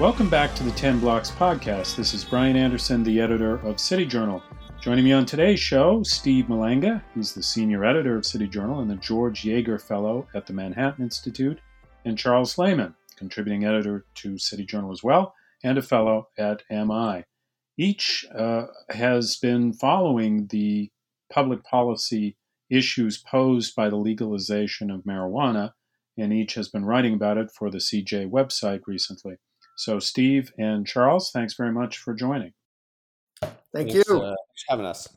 Welcome 0.00 0.30
back 0.30 0.54
to 0.54 0.62
the 0.62 0.70
10 0.70 1.00
Blocks 1.00 1.32
podcast. 1.32 1.96
This 1.96 2.14
is 2.14 2.24
Brian 2.24 2.54
Anderson, 2.54 3.02
the 3.02 3.20
editor 3.20 3.56
of 3.66 3.80
City 3.80 4.06
Journal. 4.06 4.40
Joining 4.80 5.04
me 5.04 5.12
on 5.12 5.26
today's 5.26 5.58
show, 5.58 6.04
Steve 6.04 6.44
Malanga. 6.44 7.02
He's 7.16 7.34
the 7.34 7.42
senior 7.42 7.84
editor 7.84 8.16
of 8.16 8.24
City 8.24 8.46
Journal 8.46 8.78
and 8.78 8.88
the 8.88 8.94
George 8.94 9.42
Yeager 9.42 9.82
Fellow 9.82 10.28
at 10.36 10.46
the 10.46 10.52
Manhattan 10.52 11.02
Institute, 11.02 11.58
and 12.04 12.16
Charles 12.16 12.56
Lehman, 12.56 12.94
contributing 13.16 13.64
editor 13.64 14.06
to 14.14 14.38
City 14.38 14.64
Journal 14.64 14.92
as 14.92 15.02
well, 15.02 15.34
and 15.64 15.76
a 15.76 15.82
fellow 15.82 16.28
at 16.38 16.62
MI. 16.70 17.24
Each 17.76 18.24
uh, 18.32 18.66
has 18.90 19.34
been 19.38 19.72
following 19.72 20.46
the 20.46 20.92
public 21.28 21.64
policy 21.64 22.36
issues 22.70 23.18
posed 23.18 23.74
by 23.74 23.88
the 23.88 23.96
legalization 23.96 24.92
of 24.92 25.02
marijuana, 25.02 25.72
and 26.16 26.32
each 26.32 26.54
has 26.54 26.68
been 26.68 26.84
writing 26.84 27.14
about 27.14 27.36
it 27.36 27.50
for 27.50 27.68
the 27.68 27.78
CJ 27.78 28.30
website 28.30 28.82
recently. 28.86 29.38
So, 29.78 30.00
Steve 30.00 30.52
and 30.58 30.84
Charles, 30.84 31.30
thanks 31.30 31.54
very 31.54 31.70
much 31.70 31.98
for 31.98 32.12
joining. 32.12 32.52
Thank 33.40 33.92
Thanks, 33.92 33.94
you. 33.94 34.20
uh, 34.20 34.34
thanks 34.34 34.64
for 34.66 34.70
having 34.70 34.86
us. 34.86 35.08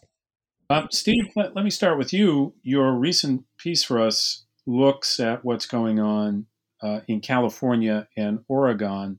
Um, 0.69 0.87
Steve, 0.91 1.31
let, 1.35 1.55
let 1.55 1.65
me 1.65 1.71
start 1.71 1.97
with 1.97 2.13
you. 2.13 2.53
Your 2.61 2.93
recent 2.93 3.43
piece 3.57 3.83
for 3.83 3.99
us 3.99 4.45
looks 4.67 5.19
at 5.19 5.43
what's 5.43 5.65
going 5.65 5.99
on 5.99 6.45
uh, 6.79 6.99
in 7.07 7.21
California 7.21 8.07
and 8.15 8.43
Oregon 8.47 9.17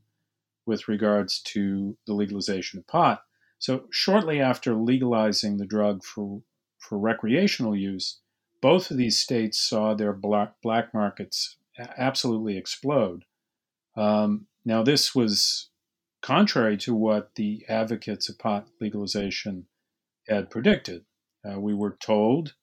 with 0.64 0.86
regards 0.86 1.40
to 1.40 1.98
the 2.06 2.14
legalization 2.14 2.78
of 2.78 2.86
pot. 2.86 3.22
So, 3.58 3.86
shortly 3.90 4.40
after 4.40 4.76
legalizing 4.76 5.56
the 5.56 5.66
drug 5.66 6.04
for, 6.04 6.42
for 6.78 7.00
recreational 7.00 7.74
use, 7.74 8.20
both 8.60 8.92
of 8.92 8.96
these 8.96 9.18
states 9.18 9.60
saw 9.60 9.94
their 9.94 10.12
black, 10.12 10.54
black 10.62 10.94
markets 10.94 11.56
absolutely 11.98 12.56
explode. 12.56 13.24
Um, 13.96 14.46
now, 14.64 14.82
this 14.82 15.14
was 15.14 15.70
contrary 16.22 16.76
to 16.78 16.94
what 16.94 17.34
the 17.34 17.64
advocates 17.68 18.28
of 18.28 18.38
pot 18.38 18.68
legalization 18.80 19.66
had 20.28 20.50
predicted. 20.50 21.04
Uh, 21.44 21.58
we 21.58 21.74
were 21.74 21.96
told 22.00 22.54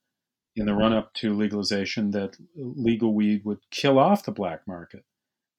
in 0.55 0.66
the 0.66 0.73
run 0.73 0.94
up 0.94 1.14
to 1.14 1.33
legalization 1.33 2.11
that 2.11 2.38
legal 2.55 3.14
weed 3.14 3.44
would 3.44 3.59
kill 3.72 4.00
off 4.00 4.23
the 4.23 4.31
black 4.31 4.61
market 4.66 5.03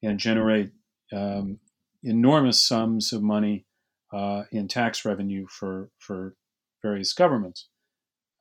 and 0.02 0.18
generate 0.18 0.72
um, 1.12 1.58
enormous 2.02 2.62
sums 2.62 3.12
of 3.12 3.22
money 3.22 3.66
uh, 4.12 4.44
in 4.50 4.66
tax 4.66 5.04
revenue 5.04 5.46
for, 5.46 5.90
for 5.98 6.34
various 6.82 7.12
governments, 7.12 7.68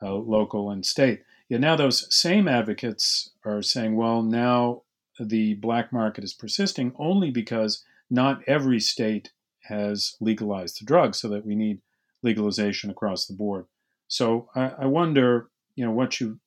uh, 0.01 0.13
local 0.13 0.71
and 0.71 0.85
state. 0.85 1.21
Yet 1.49 1.59
now 1.59 1.75
those 1.75 2.13
same 2.13 2.47
advocates 2.47 3.31
are 3.43 3.61
saying, 3.61 3.95
well, 3.95 4.21
now 4.21 4.83
the 5.19 5.55
black 5.55 5.91
market 5.91 6.23
is 6.23 6.33
persisting 6.33 6.93
only 6.97 7.29
because 7.29 7.83
not 8.09 8.41
every 8.47 8.79
state 8.79 9.31
has 9.63 10.15
legalized 10.19 10.79
the 10.79 10.85
drug, 10.85 11.15
so 11.15 11.27
that 11.29 11.45
we 11.45 11.55
need 11.55 11.81
legalization 12.23 12.89
across 12.89 13.25
the 13.25 13.35
board. 13.35 13.65
So 14.07 14.49
I, 14.55 14.71
I 14.79 14.85
wonder, 14.85 15.49
you 15.75 15.85
know, 15.85 15.91
what 15.91 16.19
you 16.19 16.39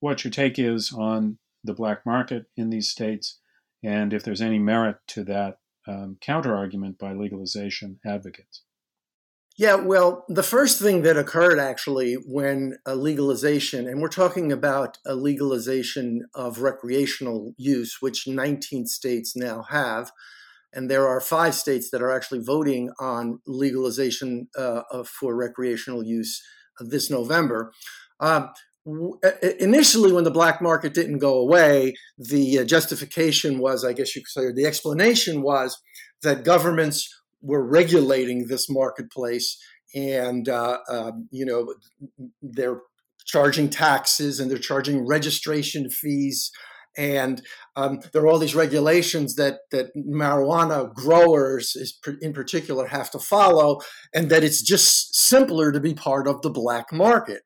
what 0.00 0.24
your 0.24 0.30
take 0.30 0.58
is 0.58 0.92
on 0.92 1.38
the 1.64 1.72
black 1.72 2.04
market 2.04 2.46
in 2.56 2.70
these 2.70 2.90
states, 2.90 3.38
and 3.82 4.12
if 4.12 4.22
there's 4.22 4.42
any 4.42 4.58
merit 4.58 4.98
to 5.08 5.24
that 5.24 5.58
um, 5.88 6.18
counter 6.20 6.54
argument 6.54 6.98
by 6.98 7.12
legalization 7.12 7.98
advocates. 8.04 8.62
Yeah, 9.58 9.76
well, 9.76 10.26
the 10.28 10.42
first 10.42 10.82
thing 10.82 11.00
that 11.02 11.16
occurred 11.16 11.58
actually 11.58 12.14
when 12.14 12.76
a 12.84 12.94
legalization, 12.94 13.88
and 13.88 14.02
we're 14.02 14.08
talking 14.08 14.52
about 14.52 14.98
a 15.06 15.14
legalization 15.14 16.26
of 16.34 16.60
recreational 16.60 17.54
use, 17.56 18.02
which 18.02 18.28
19 18.28 18.86
states 18.86 19.34
now 19.34 19.62
have, 19.70 20.12
and 20.76 20.90
there 20.90 21.08
are 21.08 21.20
five 21.20 21.54
states 21.54 21.90
that 21.90 22.02
are 22.02 22.12
actually 22.12 22.40
voting 22.40 22.90
on 23.00 23.40
legalization 23.46 24.48
uh, 24.56 24.82
for 25.04 25.34
recreational 25.34 26.04
use 26.04 26.42
this 26.80 27.10
November. 27.10 27.72
Um, 28.20 28.50
initially, 29.58 30.12
when 30.12 30.24
the 30.24 30.30
black 30.30 30.60
market 30.60 30.94
didn't 30.94 31.18
go 31.18 31.38
away, 31.38 31.94
the 32.18 32.60
uh, 32.60 32.64
justification 32.64 33.58
was, 33.58 33.84
I 33.84 33.94
guess 33.94 34.14
you 34.14 34.22
could 34.22 34.28
say, 34.28 34.52
the 34.52 34.66
explanation 34.66 35.42
was 35.42 35.80
that 36.22 36.44
governments 36.44 37.08
were 37.40 37.66
regulating 37.66 38.46
this 38.46 38.68
marketplace, 38.68 39.58
and 39.94 40.48
uh, 40.48 40.78
um, 40.88 41.28
you 41.30 41.46
know 41.46 41.74
they're 42.42 42.80
charging 43.24 43.68
taxes 43.68 44.38
and 44.38 44.50
they're 44.50 44.58
charging 44.58 45.06
registration 45.06 45.90
fees 45.90 46.52
and 46.96 47.42
um, 47.76 48.00
there 48.12 48.22
are 48.22 48.26
all 48.26 48.38
these 48.38 48.54
regulations 48.54 49.36
that 49.36 49.58
that 49.70 49.88
marijuana 49.96 50.92
growers 50.94 51.76
is, 51.76 51.98
in 52.20 52.32
particular 52.32 52.86
have 52.86 53.10
to 53.10 53.18
follow, 53.18 53.80
and 54.14 54.30
that 54.30 54.44
it's 54.44 54.62
just 54.62 55.14
simpler 55.14 55.72
to 55.72 55.80
be 55.80 55.94
part 55.94 56.26
of 56.26 56.42
the 56.42 56.50
black 56.50 56.92
market. 56.92 57.42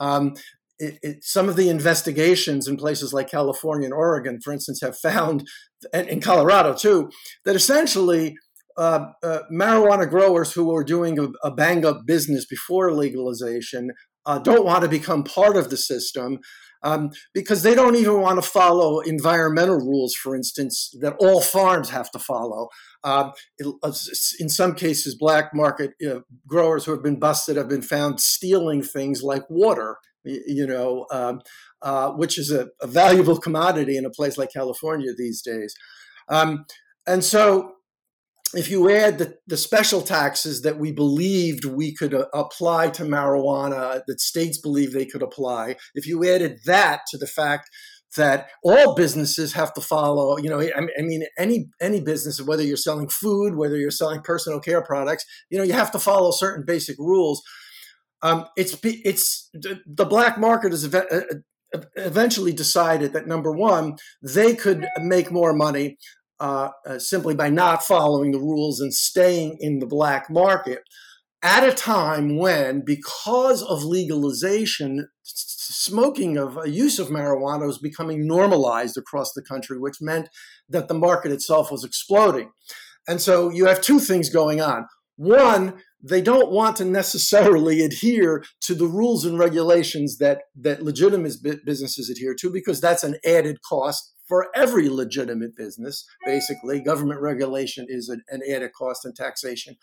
Um, 0.00 0.34
it, 0.78 0.98
it, 1.02 1.24
some 1.24 1.48
of 1.48 1.56
the 1.56 1.68
investigations 1.68 2.68
in 2.68 2.76
places 2.76 3.12
like 3.12 3.30
California 3.30 3.86
and 3.86 3.94
Oregon, 3.94 4.40
for 4.42 4.52
instance, 4.52 4.80
have 4.82 4.96
found, 4.98 5.46
and 5.92 6.08
in 6.08 6.20
Colorado 6.20 6.74
too, 6.74 7.10
that 7.44 7.56
essentially 7.56 8.34
uh, 8.76 9.06
uh, 9.22 9.40
marijuana 9.50 10.08
growers 10.08 10.52
who 10.52 10.66
were 10.66 10.84
doing 10.84 11.18
a, 11.18 11.28
a 11.42 11.50
bang 11.50 11.84
up 11.84 12.04
business 12.06 12.44
before 12.44 12.92
legalization 12.92 13.90
uh, 14.26 14.38
don't 14.38 14.66
want 14.66 14.82
to 14.82 14.88
become 14.88 15.24
part 15.24 15.56
of 15.56 15.70
the 15.70 15.76
system 15.76 16.38
um, 16.82 17.10
because 17.34 17.62
they 17.62 17.74
don't 17.74 17.96
even 17.96 18.20
want 18.20 18.42
to 18.42 18.48
follow 18.48 19.00
environmental 19.00 19.76
rules, 19.76 20.14
for 20.14 20.34
instance, 20.34 20.94
that 21.00 21.14
all 21.18 21.40
farms 21.40 21.90
have 21.90 22.10
to 22.12 22.18
follow. 22.18 22.68
Um, 23.04 23.32
it, 23.58 23.66
uh, 23.82 23.92
in 24.40 24.48
some 24.48 24.74
cases, 24.74 25.14
black 25.14 25.54
market 25.54 25.92
you 26.00 26.08
know, 26.08 26.22
growers 26.46 26.84
who 26.84 26.92
have 26.92 27.02
been 27.02 27.18
busted 27.18 27.56
have 27.56 27.68
been 27.68 27.82
found 27.82 28.20
stealing 28.20 28.82
things 28.82 29.22
like 29.22 29.44
water, 29.48 29.96
you 30.24 30.66
know, 30.66 31.06
um, 31.12 31.40
uh, 31.82 32.10
which 32.10 32.38
is 32.38 32.50
a, 32.50 32.68
a, 32.80 32.86
valuable 32.86 33.38
commodity 33.38 33.96
in 33.96 34.04
a 34.04 34.10
place 34.10 34.36
like 34.36 34.52
California 34.52 35.12
these 35.16 35.40
days. 35.42 35.74
Um, 36.28 36.64
and 37.06 37.22
so 37.22 37.75
if 38.54 38.70
you 38.70 38.90
add 38.90 39.18
the, 39.18 39.36
the 39.46 39.56
special 39.56 40.02
taxes 40.02 40.62
that 40.62 40.78
we 40.78 40.92
believed 40.92 41.64
we 41.64 41.94
could 41.94 42.14
uh, 42.14 42.26
apply 42.32 42.90
to 42.90 43.02
marijuana, 43.02 44.02
that 44.06 44.20
states 44.20 44.58
believe 44.58 44.92
they 44.92 45.06
could 45.06 45.22
apply, 45.22 45.76
if 45.94 46.06
you 46.06 46.24
added 46.24 46.60
that 46.66 47.00
to 47.10 47.18
the 47.18 47.26
fact 47.26 47.70
that 48.16 48.48
all 48.62 48.94
businesses 48.94 49.52
have 49.52 49.74
to 49.74 49.80
follow, 49.80 50.38
you 50.38 50.48
know, 50.48 50.60
I, 50.60 50.70
I 50.98 51.02
mean, 51.02 51.24
any 51.38 51.68
any 51.80 52.00
business, 52.00 52.40
whether 52.40 52.62
you're 52.62 52.76
selling 52.76 53.08
food, 53.08 53.56
whether 53.56 53.76
you're 53.76 53.90
selling 53.90 54.22
personal 54.22 54.60
care 54.60 54.82
products, 54.82 55.24
you 55.50 55.58
know, 55.58 55.64
you 55.64 55.74
have 55.74 55.92
to 55.92 55.98
follow 55.98 56.30
certain 56.30 56.64
basic 56.64 56.98
rules. 56.98 57.42
Um, 58.22 58.46
it's 58.56 58.76
it's 58.82 59.50
the 59.52 60.06
black 60.06 60.38
market 60.38 60.72
is 60.72 60.92
uh, 60.94 61.04
uh, 61.10 61.80
eventually 61.96 62.52
decided 62.52 63.12
that 63.12 63.26
number 63.26 63.52
one, 63.52 63.96
they 64.22 64.54
could 64.54 64.86
make 64.98 65.30
more 65.30 65.52
money 65.52 65.98
uh, 66.40 66.70
uh, 66.86 66.98
simply 66.98 67.34
by 67.34 67.48
not 67.48 67.82
following 67.82 68.32
the 68.32 68.38
rules 68.38 68.80
and 68.80 68.92
staying 68.92 69.56
in 69.60 69.78
the 69.78 69.86
black 69.86 70.28
market 70.30 70.82
at 71.42 71.66
a 71.66 71.72
time 71.72 72.36
when, 72.36 72.82
because 72.84 73.62
of 73.62 73.84
legalization, 73.84 75.08
smoking 75.22 76.36
of 76.36 76.58
uh, 76.58 76.62
use 76.62 76.98
of 76.98 77.08
marijuana 77.08 77.66
was 77.66 77.78
becoming 77.78 78.26
normalized 78.26 78.96
across 78.96 79.32
the 79.32 79.42
country, 79.42 79.78
which 79.78 80.00
meant 80.00 80.28
that 80.68 80.88
the 80.88 80.94
market 80.94 81.30
itself 81.32 81.70
was 81.70 81.84
exploding. 81.84 82.50
And 83.06 83.20
so 83.20 83.50
you 83.50 83.66
have 83.66 83.80
two 83.80 84.00
things 84.00 84.28
going 84.28 84.60
on. 84.60 84.86
One, 85.16 85.74
they 86.02 86.20
don't 86.20 86.50
want 86.50 86.76
to 86.76 86.84
necessarily 86.84 87.80
adhere 87.84 88.44
to 88.62 88.74
the 88.74 88.86
rules 88.86 89.24
and 89.24 89.38
regulations 89.38 90.18
that, 90.18 90.42
that 90.56 90.82
legitimate 90.82 91.36
businesses 91.64 92.10
adhere 92.10 92.34
to 92.40 92.50
because 92.50 92.80
that's 92.80 93.04
an 93.04 93.16
added 93.24 93.58
cost 93.62 94.12
for 94.26 94.48
every 94.54 94.88
legitimate 94.88 95.56
business. 95.56 96.04
Basically, 96.24 96.80
government 96.80 97.20
regulation 97.20 97.86
is 97.88 98.08
an, 98.08 98.22
an 98.28 98.42
added 98.48 98.72
cost 98.72 99.04
and 99.04 99.14
taxation. 99.14 99.76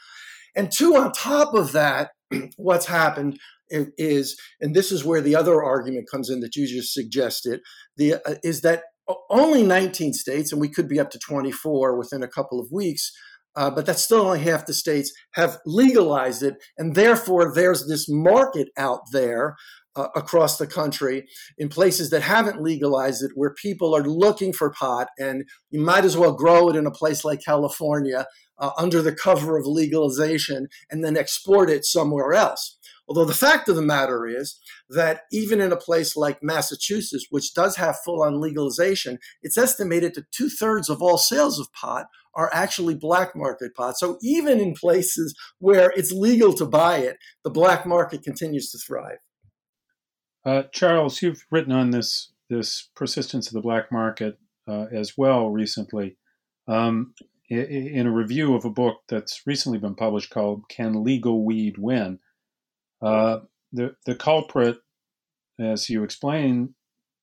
And 0.55 0.71
two, 0.71 0.95
on 0.95 1.11
top 1.11 1.53
of 1.53 1.71
that, 1.71 2.11
what's 2.57 2.85
happened 2.85 3.39
is, 3.69 4.39
and 4.61 4.75
this 4.75 4.91
is 4.91 5.03
where 5.03 5.21
the 5.21 5.35
other 5.35 5.63
argument 5.63 6.09
comes 6.09 6.29
in 6.29 6.41
that 6.41 6.55
you 6.55 6.67
just 6.67 6.93
suggested, 6.93 7.61
the, 7.97 8.15
uh, 8.15 8.35
is 8.43 8.61
that 8.61 8.83
only 9.29 9.63
19 9.63 10.13
states, 10.13 10.51
and 10.51 10.61
we 10.61 10.69
could 10.69 10.87
be 10.87 10.99
up 10.99 11.09
to 11.11 11.19
24 11.19 11.97
within 11.97 12.23
a 12.23 12.27
couple 12.27 12.59
of 12.59 12.71
weeks, 12.71 13.11
uh, 13.55 13.69
but 13.69 13.85
that's 13.85 14.03
still 14.03 14.21
only 14.21 14.39
half 14.39 14.65
the 14.65 14.73
states 14.73 15.11
have 15.33 15.59
legalized 15.65 16.41
it, 16.41 16.55
and 16.77 16.95
therefore 16.95 17.53
there's 17.53 17.87
this 17.87 18.07
market 18.09 18.69
out 18.77 19.01
there 19.11 19.55
uh, 19.95 20.07
across 20.15 20.57
the 20.57 20.67
country 20.67 21.27
in 21.57 21.69
places 21.69 22.09
that 22.09 22.21
haven't 22.21 22.61
legalized 22.61 23.23
it, 23.23 23.31
where 23.35 23.53
people 23.53 23.95
are 23.95 24.03
looking 24.03 24.53
for 24.53 24.71
pot, 24.71 25.07
and 25.19 25.45
you 25.69 25.79
might 25.79 26.05
as 26.05 26.17
well 26.17 26.33
grow 26.33 26.69
it 26.69 26.75
in 26.75 26.85
a 26.85 26.91
place 26.91 27.23
like 27.23 27.43
California 27.43 28.25
uh, 28.57 28.71
under 28.77 29.01
the 29.01 29.15
cover 29.15 29.57
of 29.57 29.65
legalization 29.65 30.67
and 30.89 31.03
then 31.03 31.17
export 31.17 31.69
it 31.69 31.85
somewhere 31.85 32.33
else. 32.33 32.77
Although 33.07 33.25
the 33.25 33.33
fact 33.33 33.67
of 33.67 33.75
the 33.75 33.81
matter 33.81 34.25
is 34.25 34.59
that 34.89 35.23
even 35.31 35.59
in 35.59 35.73
a 35.73 35.77
place 35.77 36.15
like 36.15 36.41
Massachusetts, 36.41 37.27
which 37.29 37.53
does 37.53 37.75
have 37.75 37.99
full 38.05 38.23
on 38.23 38.39
legalization, 38.39 39.19
it's 39.41 39.57
estimated 39.57 40.15
that 40.15 40.31
two 40.31 40.49
thirds 40.49 40.89
of 40.89 41.01
all 41.01 41.17
sales 41.17 41.59
of 41.59 41.71
pot 41.73 42.07
are 42.33 42.49
actually 42.53 42.95
black 42.95 43.35
market 43.35 43.75
pot. 43.75 43.97
So 43.97 44.17
even 44.21 44.59
in 44.59 44.73
places 44.73 45.35
where 45.59 45.91
it's 45.95 46.11
legal 46.11 46.53
to 46.53 46.65
buy 46.65 46.99
it, 46.99 47.17
the 47.43 47.51
black 47.51 47.85
market 47.85 48.23
continues 48.23 48.71
to 48.71 48.77
thrive. 48.77 49.17
Uh, 50.45 50.63
Charles, 50.71 51.21
you've 51.21 51.45
written 51.51 51.71
on 51.71 51.91
this 51.91 52.31
this 52.49 52.89
persistence 52.95 53.47
of 53.47 53.53
the 53.53 53.61
black 53.61 53.91
market 53.91 54.37
uh, 54.67 54.85
as 54.91 55.17
well 55.17 55.49
recently. 55.49 56.17
Um, 56.67 57.13
in 57.49 58.07
a 58.07 58.11
review 58.11 58.55
of 58.55 58.65
a 58.65 58.69
book 58.69 59.01
that's 59.07 59.41
recently 59.45 59.77
been 59.77 59.95
published 59.95 60.31
called 60.31 60.67
"Can 60.69 61.03
Legal 61.03 61.45
Weed 61.45 61.77
Win?" 61.77 62.19
Uh, 63.01 63.39
the 63.71 63.95
the 64.05 64.15
culprit, 64.15 64.77
as 65.59 65.89
you 65.89 66.03
explain 66.03 66.75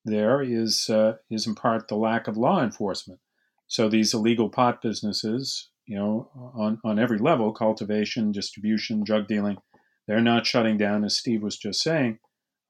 there, 0.04 0.40
is 0.42 0.88
uh, 0.88 1.14
is 1.30 1.46
in 1.46 1.54
part 1.54 1.88
the 1.88 1.96
lack 1.96 2.28
of 2.28 2.36
law 2.36 2.62
enforcement. 2.62 3.20
So 3.66 3.88
these 3.88 4.14
illegal 4.14 4.48
pot 4.48 4.82
businesses, 4.82 5.68
you 5.86 5.96
know, 5.96 6.30
on 6.54 6.80
on 6.84 6.98
every 6.98 7.18
level, 7.18 7.52
cultivation, 7.52 8.32
distribution, 8.32 9.04
drug 9.04 9.26
dealing, 9.26 9.58
they're 10.06 10.20
not 10.20 10.46
shutting 10.46 10.76
down, 10.78 11.04
as 11.04 11.16
Steve 11.16 11.42
was 11.42 11.58
just 11.58 11.82
saying. 11.82 12.18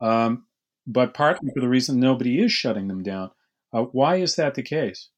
Um, 0.00 0.46
but 0.86 1.14
partly 1.14 1.50
for 1.54 1.60
the 1.60 1.68
reason 1.68 2.00
nobody 2.00 2.42
is 2.42 2.52
shutting 2.52 2.88
them 2.88 3.02
down. 3.02 3.30
Uh, 3.72 3.82
why 3.82 4.16
is 4.16 4.36
that 4.36 4.54
the 4.54 4.62
case? 4.62 5.08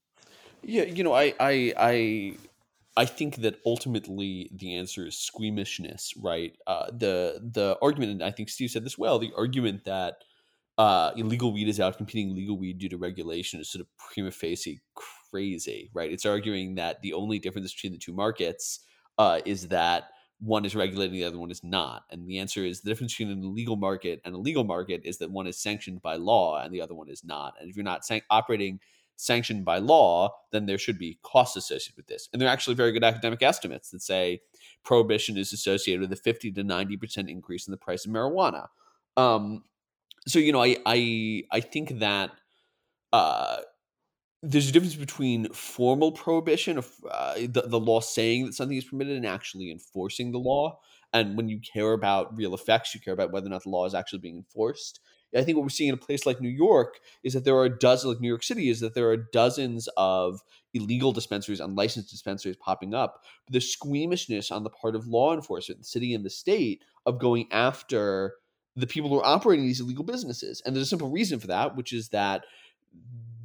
Yeah, 0.62 0.84
you 0.84 1.02
know, 1.02 1.12
I, 1.12 1.34
I, 1.40 1.72
I, 1.76 2.36
I 2.96 3.04
think 3.06 3.36
that 3.36 3.58
ultimately 3.64 4.50
the 4.54 4.76
answer 4.76 5.06
is 5.06 5.16
squeamishness, 5.16 6.12
right? 6.20 6.54
Uh, 6.66 6.86
the 6.92 7.40
the 7.42 7.78
argument, 7.80 8.12
and 8.12 8.22
I 8.22 8.30
think 8.30 8.50
Steve 8.50 8.70
said 8.70 8.84
this 8.84 8.98
well. 8.98 9.18
The 9.18 9.32
argument 9.36 9.84
that 9.86 10.16
uh, 10.76 11.12
illegal 11.16 11.52
weed 11.52 11.68
is 11.68 11.78
outcompeting 11.78 12.34
legal 12.34 12.58
weed 12.58 12.78
due 12.78 12.90
to 12.90 12.98
regulation 12.98 13.60
is 13.60 13.70
sort 13.70 13.80
of 13.80 13.88
prima 13.98 14.30
facie 14.30 14.82
crazy, 15.30 15.90
right? 15.94 16.12
It's 16.12 16.26
arguing 16.26 16.74
that 16.74 17.00
the 17.02 17.14
only 17.14 17.38
difference 17.38 17.72
between 17.72 17.92
the 17.92 17.98
two 17.98 18.12
markets 18.12 18.80
uh, 19.18 19.40
is 19.44 19.68
that 19.68 20.04
one 20.42 20.64
is 20.64 20.74
regulating, 20.74 21.14
the 21.14 21.24
other 21.24 21.38
one 21.38 21.52
is 21.52 21.62
not. 21.62 22.04
And 22.10 22.26
the 22.28 22.38
answer 22.38 22.64
is 22.64 22.80
the 22.80 22.90
difference 22.90 23.14
between 23.14 23.30
an 23.30 23.44
illegal 23.44 23.76
market 23.76 24.20
and 24.24 24.34
a 24.34 24.38
legal 24.38 24.64
market 24.64 25.02
is 25.04 25.18
that 25.18 25.30
one 25.30 25.46
is 25.46 25.56
sanctioned 25.56 26.02
by 26.02 26.16
law 26.16 26.60
and 26.60 26.74
the 26.74 26.80
other 26.80 26.94
one 26.94 27.08
is 27.08 27.22
not. 27.22 27.54
And 27.60 27.70
if 27.70 27.76
you're 27.76 27.84
not 27.84 28.04
san- 28.04 28.22
operating 28.28 28.80
sanctioned 29.14 29.64
by 29.64 29.78
law, 29.78 30.34
then 30.50 30.66
there 30.66 30.78
should 30.78 30.98
be 30.98 31.20
costs 31.22 31.56
associated 31.56 31.96
with 31.96 32.08
this. 32.08 32.28
And 32.32 32.42
there 32.42 32.48
are 32.48 32.52
actually 32.52 32.74
very 32.74 32.90
good 32.90 33.04
academic 33.04 33.40
estimates 33.40 33.90
that 33.90 34.02
say 34.02 34.40
prohibition 34.84 35.36
is 35.36 35.52
associated 35.52 36.00
with 36.00 36.12
a 36.12 36.20
50 36.20 36.50
to 36.52 36.64
90% 36.64 37.30
increase 37.30 37.68
in 37.68 37.70
the 37.70 37.76
price 37.76 38.04
of 38.04 38.10
marijuana. 38.10 38.66
Um, 39.16 39.62
so, 40.26 40.40
you 40.40 40.52
know, 40.52 40.62
I, 40.62 40.76
I, 40.84 41.44
I 41.52 41.60
think 41.60 42.00
that 42.00 42.32
uh, 43.12 43.58
there's 44.42 44.68
a 44.68 44.72
difference 44.72 44.96
between 44.96 45.48
formal 45.52 46.10
prohibition 46.10 46.76
of 46.76 46.90
uh, 47.08 47.34
the, 47.34 47.62
the 47.66 47.78
law 47.78 48.00
saying 48.00 48.46
that 48.46 48.54
something 48.54 48.76
is 48.76 48.84
permitted 48.84 49.16
and 49.16 49.26
actually 49.26 49.70
enforcing 49.70 50.32
the 50.32 50.38
law. 50.38 50.80
And 51.12 51.36
when 51.36 51.48
you 51.48 51.60
care 51.60 51.92
about 51.92 52.36
real 52.36 52.54
effects 52.54 52.94
you 52.94 53.00
care 53.00 53.14
about 53.14 53.32
whether 53.32 53.46
or 53.46 53.50
not 53.50 53.62
the 53.62 53.68
law 53.68 53.86
is 53.86 53.94
actually 53.94 54.18
being 54.18 54.36
enforced. 54.36 55.00
I 55.34 55.44
think 55.44 55.56
what 55.56 55.62
we're 55.62 55.70
seeing 55.70 55.88
in 55.88 55.94
a 55.94 55.98
place 55.98 56.26
like 56.26 56.42
new 56.42 56.48
york 56.48 56.98
is 57.22 57.32
that 57.32 57.44
there 57.44 57.56
are 57.56 57.68
dozens 57.68 58.12
like 58.12 58.20
new 58.20 58.28
york 58.28 58.42
city 58.42 58.68
is 58.68 58.80
that 58.80 58.94
there 58.94 59.08
are 59.08 59.16
dozens 59.16 59.88
of 59.96 60.40
illegal 60.74 61.12
dispensaries 61.12 61.60
unlicensed 61.60 62.10
dispensaries 62.10 62.56
popping 62.56 62.94
up. 62.94 63.22
The 63.50 63.60
squeamishness 63.60 64.50
on 64.50 64.64
the 64.64 64.70
part 64.70 64.94
of 64.96 65.06
law 65.06 65.32
enforcement 65.32 65.80
the 65.80 65.86
city 65.86 66.14
and 66.14 66.24
the 66.24 66.30
state 66.30 66.82
of 67.06 67.18
going 67.18 67.46
after 67.50 68.34
the 68.74 68.86
people 68.86 69.08
who 69.08 69.20
are 69.20 69.26
operating 69.26 69.66
these 69.66 69.80
illegal 69.80 70.04
businesses. 70.04 70.62
And 70.64 70.74
there's 70.74 70.86
a 70.86 70.90
simple 70.90 71.10
reason 71.10 71.38
for 71.38 71.46
that 71.46 71.76
which 71.76 71.92
is 71.92 72.08
that 72.08 72.44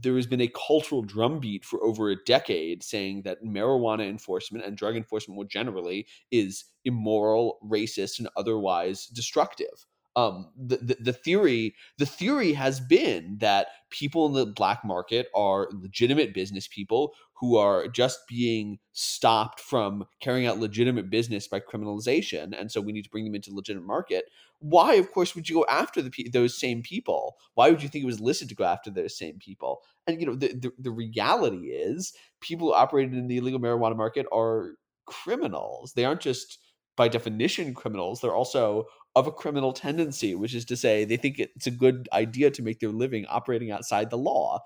there 0.02 0.16
has 0.16 0.28
been 0.28 0.42
a 0.42 0.48
cultural 0.68 1.02
drumbeat 1.02 1.66
for 1.66 1.84
over 1.84 2.10
a 2.10 2.24
decade 2.24 2.84
saying 2.84 3.24
that 3.24 3.44
marijuana 3.44 4.08
enforcement 4.08 4.66
and 4.66 4.78
drug 4.78 4.96
enforcement 4.96 5.36
more 5.36 5.46
generally 5.46 6.08
is 6.32 6.66
immoral, 6.86 7.60
racist, 7.64 8.20
and 8.20 8.30
otherwise 8.36 9.08
destructive. 9.08 9.86
Um, 10.16 10.50
the, 10.58 10.78
the, 10.78 10.98
the 11.00 11.14
theory 11.14 11.76
the 12.00 12.06
theory 12.08 12.54
has 12.54 12.80
been 12.80 13.38
that 13.38 13.68
people 13.92 14.26
in 14.26 14.34
the 14.34 14.48
black 14.48 14.84
market 14.84 15.28
are 15.36 15.70
legitimate 15.72 16.34
business 16.34 16.68
people 16.68 17.14
who 17.40 17.58
are 17.58 17.88
just 17.88 18.28
being 18.28 18.80
stopped 18.94 19.60
from 19.60 20.06
carrying 20.20 20.48
out 20.48 20.60
legitimate 20.60 21.10
business 21.10 21.48
by 21.48 21.60
criminalization 21.60 22.60
and 22.60 22.72
so 22.72 22.82
we 22.82 22.92
need 22.92 23.04
to 23.04 23.10
bring 23.10 23.26
them 23.26 23.36
into 23.36 23.50
the 23.50 23.56
legitimate 23.56 23.88
market 23.88 24.26
why 24.60 24.96
of 24.96 25.12
course 25.12 25.36
would 25.36 25.48
you 25.48 25.56
go 25.56 25.66
after 25.70 26.02
the 26.02 26.30
those 26.32 26.58
same 26.58 26.82
people? 26.82 27.38
Why 27.54 27.70
would 27.70 27.84
you 27.84 27.90
think 27.90 28.04
it 28.04 28.08
was 28.08 28.20
illicit 28.20 28.50
to 28.50 28.56
go 28.56 28.64
after 28.64 28.90
those 28.90 29.18
same 29.18 29.38
people? 29.38 29.82
And 30.08 30.20
you 30.20 30.26
know 30.26 30.36
the, 30.36 30.54
the, 30.54 30.72
the 30.80 30.92
reality 30.92 31.68
is 31.68 32.14
people 32.42 32.68
who 32.68 32.74
operated 32.74 33.14
in 33.14 33.28
the 33.28 33.38
illegal 33.38 33.60
marijuana 33.60 33.96
market 33.96 34.26
are 34.34 34.76
criminals. 35.06 35.94
They 35.94 36.06
aren't 36.06 36.22
just 36.22 36.60
by 36.96 37.08
definition 37.08 37.74
criminals. 37.74 38.22
They're 38.22 38.36
also 38.36 38.86
of 39.16 39.28
a 39.28 39.32
criminal 39.32 39.74
tendency 39.74 40.36
which 40.36 40.54
is 40.54 40.66
to 40.66 40.78
say 40.78 41.04
they 41.04 41.18
think 41.18 41.40
it's 41.40 41.68
a 41.68 41.72
good 41.72 42.08
idea 42.14 42.52
to 42.52 42.62
make 42.62 42.80
their 42.80 42.92
living 42.92 43.26
operating 43.28 43.72
outside 43.72 44.10
the 44.10 44.18
law. 44.18 44.60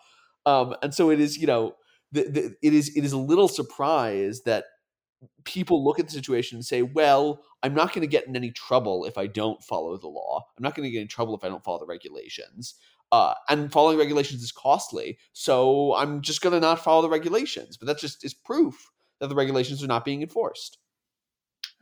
Um, 0.45 0.75
and 0.81 0.93
so 0.93 1.09
it 1.09 1.19
is 1.19 1.37
you 1.37 1.47
know 1.47 1.75
the, 2.11 2.23
the, 2.23 2.55
it 2.61 2.73
is 2.73 2.95
it 2.95 3.03
is 3.03 3.13
a 3.13 3.17
little 3.17 3.47
surprise 3.47 4.41
that 4.43 4.65
people 5.43 5.83
look 5.83 5.99
at 5.99 6.07
the 6.07 6.11
situation 6.11 6.57
and 6.57 6.65
say, 6.65 6.81
well, 6.81 7.41
I'm 7.63 7.73
not 7.73 7.93
going 7.93 8.01
to 8.01 8.07
get 8.07 8.27
in 8.27 8.35
any 8.35 8.51
trouble 8.51 9.05
if 9.05 9.17
I 9.17 9.27
don't 9.27 9.61
follow 9.63 9.95
the 9.97 10.07
law. 10.07 10.45
I'm 10.57 10.63
not 10.63 10.75
going 10.75 10.87
to 10.87 10.91
get 10.91 11.01
in 11.01 11.07
trouble 11.07 11.35
if 11.35 11.43
I 11.43 11.49
don't 11.49 11.63
follow 11.63 11.79
the 11.79 11.85
regulations. 11.85 12.75
Uh, 13.11 13.33
and 13.49 13.71
following 13.71 13.97
regulations 13.97 14.41
is 14.41 14.51
costly. 14.51 15.17
So 15.33 15.93
I'm 15.95 16.21
just 16.21 16.41
going 16.41 16.53
to 16.53 16.59
not 16.59 16.83
follow 16.83 17.01
the 17.01 17.09
regulations. 17.09 17.77
But 17.77 17.87
that 17.87 17.99
just 17.99 18.23
is 18.23 18.33
proof 18.33 18.89
that 19.19 19.27
the 19.27 19.35
regulations 19.35 19.83
are 19.83 19.87
not 19.87 20.05
being 20.05 20.21
enforced. 20.21 20.77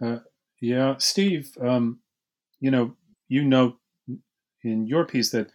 Uh, 0.02 0.18
yeah, 0.60 0.96
Steve, 0.98 1.56
um, 1.62 2.00
you 2.60 2.72
know, 2.72 2.96
you 3.28 3.46
note 3.46 3.78
in 4.64 4.88
your 4.88 5.06
piece 5.06 5.32
that 5.32 5.50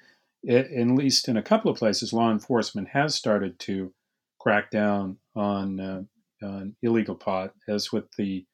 at 0.48 0.70
least 0.70 1.28
in 1.28 1.36
a 1.36 1.42
couple 1.42 1.70
of 1.70 1.78
places, 1.78 2.12
law 2.12 2.30
enforcement 2.30 2.88
has 2.88 3.14
started 3.14 3.58
to 3.58 3.92
crack 4.44 4.70
down 4.70 5.16
on 5.34 5.80
uh, 5.80 6.02
on 6.42 6.76
illegal 6.82 7.14
pot, 7.14 7.54
as 7.66 7.90
with 7.90 8.04
the 8.18 8.44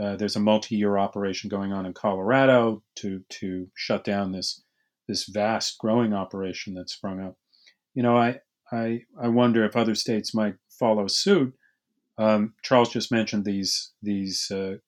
uh, 0.00 0.16
there's 0.16 0.36
a 0.36 0.40
multi-year 0.40 0.98
operation 0.98 1.48
going 1.48 1.72
on 1.72 1.86
in 1.86 1.94
Colorado 1.94 2.82
to 2.96 3.22
to 3.30 3.68
shut 3.76 4.02
down 4.04 4.32
this 4.32 4.62
this 5.06 5.28
vast 5.28 5.78
growing 5.78 6.12
operation 6.12 6.74
that's 6.74 6.92
sprung 6.92 7.20
up. 7.20 7.36
You 7.94 8.02
know, 8.02 8.16
I 8.16 8.40
I 8.72 9.02
I 9.18 9.28
wonder 9.28 9.64
if 9.64 9.76
other 9.76 9.94
states 9.94 10.34
might 10.34 10.56
follow 10.68 11.06
suit. 11.06 11.54
Um, 12.18 12.54
Charles 12.62 12.90
just 12.90 13.12
mentioned 13.12 13.44
these 13.44 13.92
these 14.02 14.50
uh, 14.50 14.78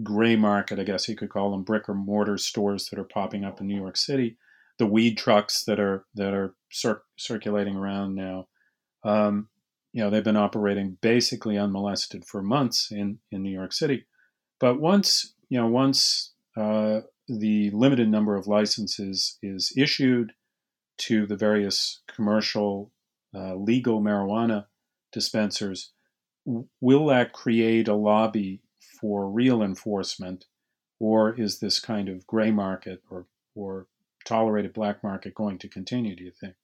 gray 0.00 0.36
market, 0.36 0.78
I 0.78 0.84
guess 0.84 1.08
you 1.08 1.16
could 1.16 1.28
call 1.28 1.50
them, 1.50 1.64
brick 1.64 1.88
or 1.88 1.94
mortar 1.94 2.38
stores 2.38 2.88
that 2.88 3.00
are 3.00 3.04
popping 3.04 3.44
up 3.44 3.60
in 3.60 3.66
New 3.66 3.80
York 3.80 3.96
City, 3.96 4.38
the 4.78 4.86
weed 4.86 5.18
trucks 5.18 5.64
that 5.64 5.80
are 5.80 6.04
that 6.14 6.34
are 6.34 6.54
cir- 6.70 7.02
circulating 7.16 7.74
around 7.74 8.14
now. 8.14 8.46
Um, 9.04 9.48
you 9.92 10.02
know, 10.02 10.10
they've 10.10 10.24
been 10.24 10.36
operating 10.36 10.96
basically 11.00 11.58
unmolested 11.58 12.24
for 12.24 12.42
months 12.42 12.90
in, 12.90 13.18
in 13.30 13.42
New 13.42 13.50
York 13.52 13.72
City. 13.72 14.06
But 14.58 14.80
once, 14.80 15.34
you 15.48 15.60
know, 15.60 15.66
once 15.66 16.32
uh, 16.56 17.00
the 17.28 17.70
limited 17.70 18.08
number 18.08 18.36
of 18.36 18.46
licenses 18.46 19.38
is 19.42 19.72
issued 19.76 20.32
to 20.98 21.26
the 21.26 21.36
various 21.36 22.00
commercial 22.06 22.92
uh, 23.34 23.54
legal 23.54 24.00
marijuana 24.00 24.66
dispensers, 25.12 25.92
will 26.80 27.06
that 27.06 27.32
create 27.32 27.88
a 27.88 27.94
lobby 27.94 28.62
for 29.00 29.28
real 29.28 29.62
enforcement, 29.62 30.46
or 30.98 31.34
is 31.34 31.58
this 31.60 31.80
kind 31.80 32.08
of 32.08 32.26
gray 32.26 32.50
market 32.50 33.02
or 33.10 33.26
or 33.54 33.86
tolerated 34.24 34.72
black 34.72 35.02
market 35.02 35.34
going 35.34 35.58
to 35.58 35.68
continue? 35.68 36.16
Do 36.16 36.24
you 36.24 36.30
think? 36.30 36.54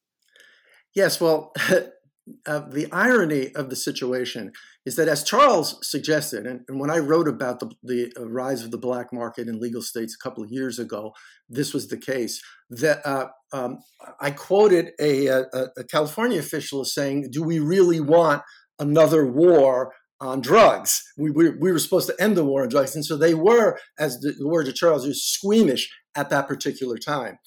Yes, 0.95 1.21
well, 1.21 1.53
uh, 2.47 2.61
the 2.61 2.91
irony 2.93 3.55
of 3.55 3.71
the 3.71 3.77
situation 3.77 4.53
is 4.85 4.97
that, 4.97 5.09
as 5.09 5.23
Charles 5.25 5.79
suggested, 5.83 6.47
and, 6.47 6.61
and 6.69 6.81
when 6.81 6.91
I 6.91 6.99
wrote 6.99 7.29
about 7.29 7.61
the, 7.61 7.71
the 7.83 8.13
uh, 8.19 8.29
rise 8.29 8.63
of 8.65 8.71
the 8.71 8.79
black 8.79 9.13
market 9.13 9.49
in 9.49 9.61
legal 9.61 9.83
states 9.83 10.15
a 10.15 10.23
couple 10.23 10.43
of 10.43 10.51
years 10.51 10.79
ago, 10.79 11.13
this 11.49 11.73
was 11.73 11.89
the 11.89 11.97
case. 11.97 12.43
That 12.71 13.05
uh, 13.07 13.27
um, 13.53 13.79
I 14.21 14.31
quoted 14.31 14.91
a, 15.01 15.27
a, 15.27 15.45
a 15.77 15.85
California 15.91 16.39
official 16.39 16.83
as 16.83 16.95
saying, 16.95 17.31
"Do 17.33 17.43
we 17.43 17.59
really 17.59 18.01
want 18.01 18.43
another 18.79 19.27
war 19.27 19.93
on 20.21 20.41
drugs. 20.41 21.03
We, 21.17 21.31
we, 21.31 21.51
we, 21.51 21.71
were 21.71 21.79
supposed 21.79 22.09
to 22.09 22.23
end 22.23 22.37
the 22.37 22.45
war 22.45 22.63
on 22.63 22.69
drugs. 22.69 22.95
And 22.95 23.05
so 23.05 23.17
they 23.17 23.35
were, 23.35 23.79
as 23.99 24.19
the, 24.19 24.35
the 24.37 24.49
words 24.49 24.69
of 24.69 24.75
Charles, 24.75 25.07
was 25.07 25.23
squeamish 25.23 25.89
at 26.17 26.31
that 26.31 26.49
particular 26.49 26.97
time. 26.97 27.39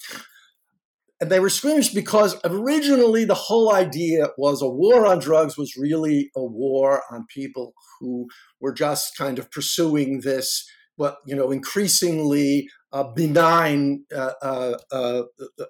And 1.22 1.30
they 1.30 1.38
were 1.38 1.50
squeamish 1.50 1.90
because 1.94 2.34
originally 2.44 3.24
the 3.24 3.36
whole 3.36 3.72
idea 3.72 4.30
was 4.36 4.60
a 4.60 4.68
war 4.68 5.06
on 5.06 5.20
drugs 5.20 5.56
was 5.56 5.76
really 5.76 6.32
a 6.34 6.42
war 6.42 7.04
on 7.12 7.26
people 7.32 7.74
who 8.00 8.26
were 8.60 8.72
just 8.72 9.16
kind 9.16 9.38
of 9.38 9.48
pursuing 9.48 10.22
this 10.22 10.68
well, 10.98 11.16
you 11.24 11.36
know, 11.36 11.52
increasingly 11.52 12.68
uh, 12.92 13.04
benign 13.04 14.04
uh, 14.12 14.32
uh, 14.42 14.74
uh, 14.90 15.22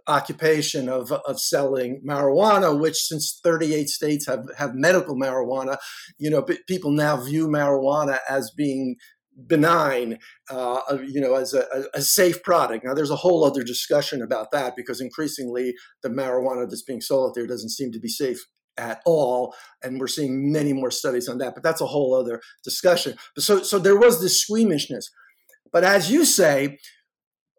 occupation 0.06 0.88
of, 0.88 1.12
of 1.12 1.38
selling 1.38 2.02
marijuana, 2.06 2.78
which 2.80 2.96
since 2.96 3.38
38 3.44 3.90
states 3.90 4.26
have, 4.26 4.46
have 4.56 4.74
medical 4.74 5.14
marijuana, 5.14 5.76
you 6.18 6.30
know, 6.30 6.42
people 6.66 6.90
now 6.90 7.22
view 7.22 7.46
marijuana 7.46 8.18
as 8.28 8.50
being 8.56 8.96
benign, 9.46 10.18
uh, 10.50 10.80
you 11.06 11.20
know, 11.20 11.34
as 11.34 11.54
a, 11.54 11.64
a, 11.94 12.02
safe 12.02 12.42
product. 12.42 12.84
Now, 12.84 12.94
there's 12.94 13.10
a 13.10 13.16
whole 13.16 13.44
other 13.44 13.62
discussion 13.62 14.22
about 14.22 14.50
that 14.52 14.76
because 14.76 15.00
increasingly 15.00 15.74
the 16.02 16.10
marijuana 16.10 16.68
that's 16.68 16.82
being 16.82 17.00
sold 17.00 17.34
there 17.34 17.46
doesn't 17.46 17.70
seem 17.70 17.92
to 17.92 18.00
be 18.00 18.08
safe 18.08 18.44
at 18.78 19.00
all, 19.04 19.54
and 19.82 20.00
we're 20.00 20.06
seeing 20.06 20.50
many 20.52 20.72
more 20.72 20.90
studies 20.90 21.28
on 21.28 21.38
that. 21.38 21.54
But 21.54 21.62
that's 21.62 21.80
a 21.80 21.86
whole 21.86 22.14
other 22.14 22.40
discussion. 22.64 23.16
So, 23.38 23.62
so 23.62 23.78
there 23.78 23.98
was 23.98 24.20
this 24.20 24.40
squeamishness. 24.40 25.10
But 25.72 25.84
as 25.84 26.10
you 26.10 26.24
say, 26.24 26.78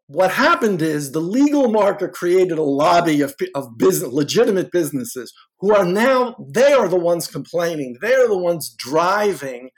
what 0.07 0.31
happened 0.31 0.81
is 0.81 1.11
the 1.11 1.19
legal 1.19 1.71
market 1.71 2.11
created 2.11 2.57
a 2.57 2.63
lobby 2.63 3.21
of, 3.21 3.35
of 3.55 3.77
business, 3.77 4.11
legitimate 4.11 4.71
businesses 4.71 5.33
who 5.59 5.73
are 5.73 5.85
now, 5.85 6.35
they 6.53 6.73
are 6.73 6.87
the 6.87 6.97
ones 6.97 7.27
complaining. 7.27 7.97
They're 8.01 8.27
the 8.27 8.37
ones 8.37 8.75
driving 8.77 9.69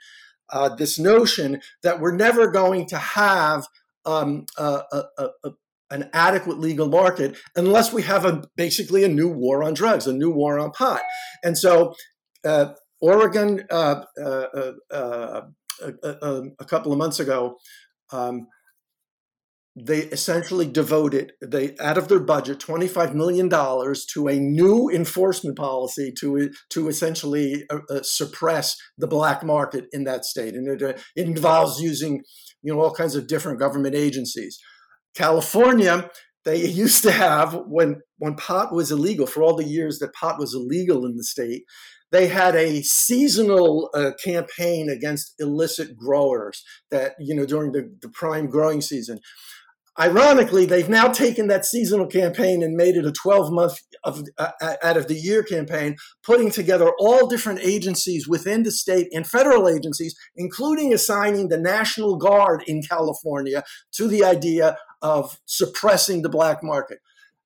uh, 0.50 0.74
this 0.74 0.98
notion 0.98 1.60
that 1.82 2.00
we're 2.00 2.14
never 2.14 2.48
going 2.48 2.86
to 2.86 2.98
have 2.98 3.66
um, 4.04 4.46
a, 4.56 4.82
a, 4.92 5.28
a, 5.44 5.50
an 5.90 6.10
adequate 6.12 6.58
legal 6.58 6.88
market 6.88 7.36
unless 7.54 7.92
we 7.92 8.02
have 8.02 8.24
a 8.24 8.42
basically 8.56 9.04
a 9.04 9.08
new 9.08 9.28
war 9.28 9.62
on 9.62 9.74
drugs, 9.74 10.06
a 10.06 10.12
new 10.12 10.30
war 10.30 10.58
on 10.58 10.70
pot. 10.70 11.02
And 11.42 11.56
so, 11.56 11.94
uh, 12.44 12.72
Oregon, 13.00 13.64
uh, 13.70 14.02
uh, 14.20 14.72
uh 14.90 15.42
a, 15.82 16.64
couple 16.64 16.92
of 16.92 16.98
months 16.98 17.20
ago, 17.20 17.58
um, 18.10 18.46
they 19.78 19.98
essentially 20.04 20.66
devoted 20.66 21.32
they 21.42 21.76
out 21.78 21.98
of 21.98 22.08
their 22.08 22.20
budget 22.20 22.58
25 22.58 23.14
million 23.14 23.46
dollars 23.46 24.06
to 24.06 24.26
a 24.26 24.36
new 24.36 24.88
enforcement 24.88 25.56
policy 25.56 26.12
to 26.18 26.50
to 26.70 26.88
essentially 26.88 27.64
uh, 27.70 27.80
uh, 27.90 28.00
suppress 28.02 28.74
the 28.96 29.06
black 29.06 29.44
market 29.44 29.84
in 29.92 30.04
that 30.04 30.24
state. 30.24 30.54
And 30.54 30.66
it, 30.66 30.82
uh, 30.82 30.98
it, 31.14 31.26
involves 31.26 31.80
using 31.80 32.22
you 32.62 32.72
know 32.72 32.80
all 32.80 32.92
kinds 32.92 33.14
of 33.14 33.26
different 33.26 33.58
government 33.58 33.94
agencies. 33.94 34.58
California 35.14 36.10
they 36.46 36.64
used 36.84 37.02
to 37.02 37.12
have 37.12 37.60
when 37.66 38.00
when 38.16 38.34
pot 38.34 38.72
was 38.72 38.90
illegal 38.90 39.26
for 39.26 39.42
all 39.42 39.56
the 39.56 39.64
years 39.64 39.98
that 39.98 40.14
pot 40.14 40.38
was 40.38 40.54
illegal 40.54 41.04
in 41.04 41.16
the 41.16 41.24
state 41.24 41.64
they 42.12 42.28
had 42.28 42.54
a 42.54 42.82
seasonal 42.82 43.90
uh, 43.92 44.12
campaign 44.24 44.88
against 44.88 45.34
illicit 45.38 45.96
growers 45.96 46.62
that 46.90 47.14
you 47.18 47.34
know 47.34 47.44
during 47.44 47.72
the, 47.72 47.92
the 48.00 48.08
prime 48.08 48.46
growing 48.46 48.80
season 48.80 49.18
Ironically, 49.98 50.66
they've 50.66 50.88
now 50.88 51.08
taken 51.08 51.46
that 51.46 51.64
seasonal 51.64 52.06
campaign 52.06 52.62
and 52.62 52.76
made 52.76 52.96
it 52.96 53.06
a 53.06 53.12
12 53.12 53.50
month 53.50 53.78
of, 54.04 54.22
uh, 54.36 54.50
out 54.82 54.96
of 54.96 55.08
the 55.08 55.14
year 55.14 55.42
campaign, 55.42 55.96
putting 56.22 56.50
together 56.50 56.92
all 56.98 57.26
different 57.26 57.60
agencies 57.62 58.28
within 58.28 58.62
the 58.62 58.70
state 58.70 59.08
and 59.12 59.26
federal 59.26 59.68
agencies, 59.68 60.14
including 60.36 60.92
assigning 60.92 61.48
the 61.48 61.58
National 61.58 62.16
Guard 62.16 62.62
in 62.66 62.82
California 62.82 63.64
to 63.92 64.06
the 64.06 64.22
idea 64.22 64.76
of 65.00 65.40
suppressing 65.46 66.22
the 66.22 66.28
black 66.28 66.62
market. 66.62 66.98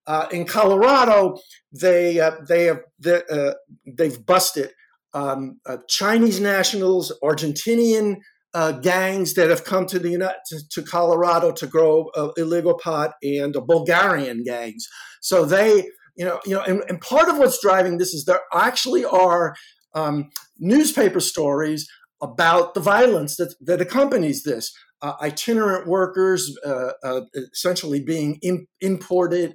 Uh, 0.07 0.27
in 0.33 0.45
Colorado, 0.45 1.39
they 1.73 2.19
uh, 2.19 2.33
they 2.49 2.65
have 2.65 2.81
they, 2.99 3.23
uh, 3.31 3.53
they've 3.87 4.27
busted 4.27 4.71
um, 5.15 5.61
uh, 5.67 5.77
Chinese 5.89 6.41
nationals, 6.41 7.13
Argentinian 7.23 8.17
uh, 8.55 8.73
gangs 8.73 9.35
that 9.35 9.49
have 9.49 9.65
come 9.65 9.87
to 9.87 9.99
the 9.99 10.11
United 10.11 10.37
to, 10.49 10.69
to 10.69 10.83
Colorado 10.83 11.53
to 11.53 11.67
grow 11.67 12.11
uh, 12.17 12.31
illegal 12.37 12.75
pot 12.75 13.13
and 13.23 13.57
uh, 13.57 13.61
Bulgarian 13.61 14.43
gangs. 14.43 14.87
So 15.21 15.45
they, 15.45 15.89
you 16.17 16.25
know, 16.25 16.41
you 16.45 16.55
know, 16.55 16.63
and, 16.63 16.83
and, 16.89 17.01
part 17.01 17.29
of 17.29 17.39
what's 17.39 17.61
driving 17.63 17.99
this 17.99 18.13
is 18.13 18.25
there 18.25 18.41
actually 18.53 19.05
are 19.05 19.55
um, 19.95 20.31
newspaper 20.59 21.21
stories 21.21 21.89
about 22.21 22.75
the 22.75 22.81
violence 22.81 23.37
that 23.37 23.55
that 23.61 23.81
accompanies 23.81 24.43
this. 24.43 24.73
Uh, 25.03 25.15
itinerant 25.23 25.87
workers 25.87 26.55
uh, 26.67 26.91
uh, 27.03 27.23
essentially 27.55 28.03
being 28.03 28.39
in, 28.43 28.67
imported 28.83 29.55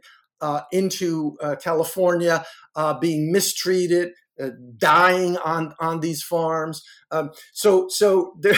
into 0.72 1.36
California, 1.62 2.44
being 3.00 3.32
mistreated, 3.32 4.10
uh, 4.42 4.50
dying 4.78 5.38
on 5.38 5.74
on 5.80 6.00
these 6.00 6.24
farms. 6.24 6.84
Um, 7.12 7.32
so 7.54 7.88
so 7.90 8.34
there, 8.40 8.58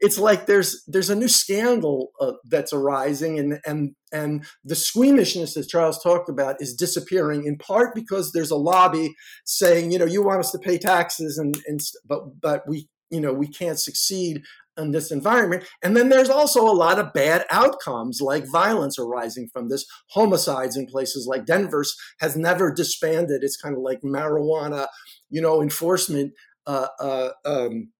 it's 0.00 0.18
like 0.18 0.46
there's 0.46 0.82
there's 0.86 1.10
a 1.10 1.16
new 1.16 1.28
scandal 1.28 2.12
uh, 2.20 2.32
that's 2.48 2.72
arising, 2.72 3.38
and 3.38 3.58
and 3.66 3.94
and 4.12 4.44
the 4.64 4.76
squeamishness 4.76 5.54
that 5.54 5.68
Charles 5.68 6.02
talked 6.02 6.28
about 6.28 6.56
is 6.60 6.74
disappearing 6.74 7.44
in 7.46 7.58
part 7.58 7.94
because 7.94 8.32
there's 8.32 8.50
a 8.50 8.56
lobby 8.56 9.14
saying 9.44 9.90
you 9.90 9.98
know 9.98 10.04
you 10.04 10.22
want 10.22 10.40
us 10.40 10.52
to 10.52 10.58
pay 10.58 10.78
taxes 10.78 11.38
and 11.38 11.56
and 11.66 11.80
but 12.06 12.40
but 12.40 12.62
we 12.68 12.88
you 13.10 13.20
know 13.20 13.32
we 13.32 13.46
can't 13.46 13.78
succeed 13.78 14.42
in 14.76 14.92
this 14.92 15.10
environment. 15.10 15.64
And 15.82 15.96
then 15.96 16.08
there's 16.08 16.30
also 16.30 16.62
a 16.62 16.72
lot 16.72 16.98
of 16.98 17.12
bad 17.12 17.44
outcomes 17.50 18.20
like 18.20 18.50
violence 18.50 18.98
arising 18.98 19.48
from 19.52 19.68
this. 19.68 19.84
Homicides 20.10 20.76
in 20.76 20.86
places 20.86 21.26
like 21.26 21.46
Denver's 21.46 21.94
has 22.20 22.36
never 22.36 22.72
disbanded. 22.72 23.42
It's 23.42 23.56
kind 23.56 23.76
of 23.76 23.82
like 23.82 24.00
marijuana, 24.02 24.86
you 25.30 25.40
know, 25.40 25.62
enforcement 25.62 26.32
uh, 26.66 26.88
uh, 27.00 27.30
um, 27.44 27.90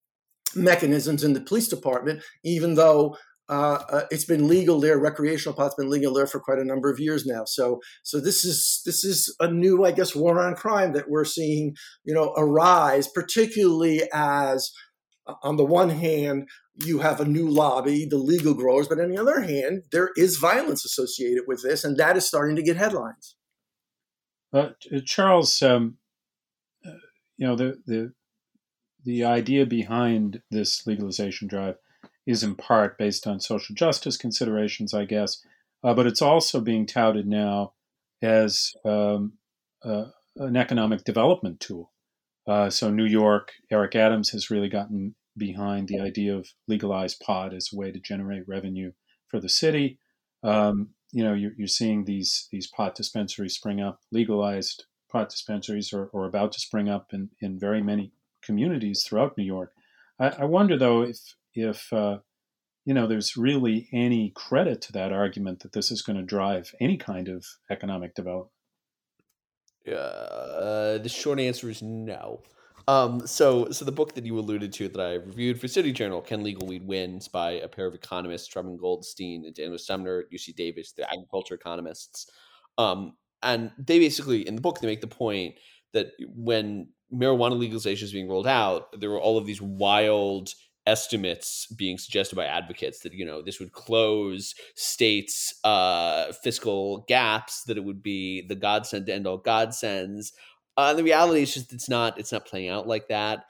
mechanisms 0.55 1.25
in 1.25 1.33
the 1.33 1.41
police 1.41 1.69
department, 1.69 2.23
even 2.45 2.75
though 2.75 3.17
uh, 3.49 3.83
uh, 3.91 4.02
it's 4.11 4.25
been 4.25 4.49
legal 4.49 4.81
there. 4.81 4.99
Recreational 4.99 5.55
pot's 5.55 5.75
been 5.75 5.91
legal 5.91 6.14
there 6.14 6.26
for 6.26 6.41
quite 6.41 6.59
a 6.59 6.64
number 6.64 6.91
of 6.91 7.00
years 7.00 7.26
now. 7.26 7.45
So, 7.45 7.81
so 8.02 8.21
this 8.21 8.45
is 8.45 8.81
this 8.87 9.05
is 9.05 9.35
a 9.41 9.50
new, 9.50 9.85
I 9.85 9.91
guess, 9.93 10.14
war 10.14 10.41
on 10.41 10.55
crime 10.55 10.93
that 10.93 11.11
we're 11.11 11.25
seeing, 11.25 11.76
you 12.05 12.14
know, 12.14 12.33
arise, 12.37 13.09
particularly 13.09 14.02
as 14.12 14.73
on 15.43 15.57
the 15.57 15.64
one 15.64 15.91
hand, 15.91 16.49
you 16.76 17.00
have 17.00 17.21
a 17.21 17.25
new 17.25 17.49
lobby, 17.49 18.07
the 18.07 18.17
legal 18.17 18.55
growers, 18.55 18.88
but 18.88 19.00
on 19.00 19.11
the 19.11 19.19
other 19.19 19.41
hand, 19.41 19.83
there 19.93 20.11
is 20.17 20.38
violence 20.38 20.85
associated 20.85 21.45
with 21.47 21.62
this, 21.62 21.85
and 21.85 21.97
that 21.99 22.17
is 22.17 22.26
starting 22.26 22.57
to 22.57 22.62
get 22.62 22.76
headlines. 22.76 23.37
Uh, 24.52 24.71
Charles, 25.05 25.61
um, 25.62 25.97
uh, 26.87 26.91
you 27.37 27.47
know 27.47 27.57
the 27.57 27.79
the 27.87 28.12
the 29.05 29.25
idea 29.25 29.67
behind 29.67 30.43
this 30.50 30.87
legalization 30.87 31.49
drive 31.49 31.76
is 32.26 32.43
in 32.43 32.55
part 32.55 32.99
based 32.99 33.26
on 33.26 33.41
social 33.41 33.75
justice 33.75 34.17
considerations, 34.17 34.95
I 34.95 35.05
guess, 35.05 35.45
uh, 35.83 35.95
but 35.95 36.07
it's 36.07 36.23
also 36.23 36.61
being 36.61 36.87
touted 36.87 37.26
now 37.26 37.73
as 38.23 38.73
um, 38.85 39.35
uh, 39.85 40.07
an 40.37 40.57
economic 40.57 41.05
development 41.05 41.61
tool. 41.61 41.91
Uh, 42.47 42.71
so 42.71 42.91
New 42.91 43.07
York, 43.07 43.52
Eric 43.71 43.97
Adams 43.97 44.31
has 44.31 44.50
really 44.50 44.69
gotten 44.69 45.14
behind 45.37 45.89
the 45.89 46.01
idea 46.01 46.37
of 46.37 46.49
legalized 46.69 47.21
pot 47.21 47.55
as 47.55 47.71
a 47.73 47.77
way 47.77 47.91
to 47.91 48.01
generate 48.01 48.49
revenue 48.49 48.93
for 49.29 49.41
the 49.41 49.49
city. 49.49 49.99
Um, 50.43 50.91
you 51.12 51.23
know, 51.23 51.35
you're, 51.35 51.53
you're, 51.57 51.69
seeing 51.69 52.05
these 52.05 52.49
these 52.51 52.67
pot 52.67 52.95
dispensaries 52.95 53.55
spring 53.55 53.81
up, 53.81 54.01
legalized 54.11 54.85
pot 55.11 55.29
dispensaries 55.29 55.93
are, 55.93 56.11
are 56.15 56.25
about 56.25 56.53
to 56.53 56.61
spring 56.61 56.89
up 56.89 57.09
in, 57.12 57.31
in 57.41 57.59
very 57.59 57.83
many 57.83 58.12
communities 58.43 59.05
throughout 59.05 59.37
New 59.39 59.45
York. 59.45 59.73
I, 60.19 60.29
I 60.41 60.45
wonder 60.45 60.77
though 60.77 61.03
if 61.03 61.19
if 61.55 61.93
uh, 61.93 62.19
you 62.85 62.95
know 62.95 63.07
there's 63.07 63.37
really 63.37 63.89
any 63.93 64.33
credit 64.35 64.81
to 64.83 64.93
that 64.93 65.12
argument 65.12 65.61
that 65.61 65.73
this 65.73 65.91
is 65.91 66.03
going 66.03 66.17
to 66.17 66.23
drive 66.23 66.75
any 66.81 66.97
kind 66.97 67.29
of 67.29 67.45
economic 67.71 68.15
development. 68.15 68.51
Uh, 69.87 70.99
the 70.99 71.09
short 71.09 71.41
answer 71.41 71.69
is 71.69 71.83
no. 71.83 72.43
Um, 72.89 73.27
so, 73.27 73.71
so 73.71 73.85
the 73.85 73.93
book 73.93 74.15
that 74.15 74.27
you 74.27 74.39
alluded 74.39 74.73
to 74.75 74.89
that 74.89 75.01
I 75.01 75.15
reviewed 75.15 75.61
for 75.61 75.69
City 75.69 75.93
Journal, 75.93 76.21
"Can 76.21 76.43
Legal 76.43 76.67
Weed 76.67 76.87
Wins?" 76.87 77.29
by 77.29 77.53
a 77.53 77.69
pair 77.69 77.87
of 77.87 77.95
economists, 77.95 78.55
Robin 78.55 78.77
Goldstein 78.77 79.45
and 79.45 79.55
Daniel 79.55 79.79
Sumner, 79.79 80.25
UC 80.33 80.55
Davis, 80.55 80.93
the 80.93 81.11
agriculture 81.11 81.55
economists. 81.55 82.31
Um, 82.79 83.15
and 83.43 83.73
they 83.79 83.99
basically, 83.99 84.47
in 84.47 84.55
the 84.55 84.61
book, 84.61 84.81
they 84.81 84.87
make 84.87 85.01
the 85.01 85.07
point 85.07 85.57
that 85.93 86.12
when 86.35 86.89
marijuana 87.12 87.59
legalization 87.59 88.07
is 88.07 88.12
being 88.12 88.29
rolled 88.29 88.47
out, 88.47 88.99
there 88.99 89.11
were 89.11 89.21
all 89.21 89.39
of 89.39 89.47
these 89.47 89.61
wild 89.61 90.51
estimates 90.87 91.67
being 91.77 91.97
suggested 91.97 92.35
by 92.35 92.45
advocates 92.45 93.01
that 93.01 93.12
you 93.12 93.25
know 93.25 93.41
this 93.41 93.61
would 93.61 93.73
close 93.73 94.55
states' 94.75 95.55
uh, 95.65 96.33
fiscal 96.43 97.05
gaps, 97.09 97.62
that 97.65 97.77
it 97.77 97.85
would 97.85 98.03
be 98.03 98.47
the 98.49 98.55
godsend 98.55 99.07
to 99.07 99.15
end 99.15 99.27
all 99.27 99.39
godsends. 99.39 100.33
Uh, 100.76 100.95
the 100.95 101.05
reality 101.05 101.43
is 101.43 101.55
just 101.55 101.73
it's 101.73 101.88
not 101.88 102.19
it's 102.19 102.33
not 102.33 102.47
playing 102.47 102.69
out 102.69 102.87
like 102.87 103.09
that. 103.09 103.45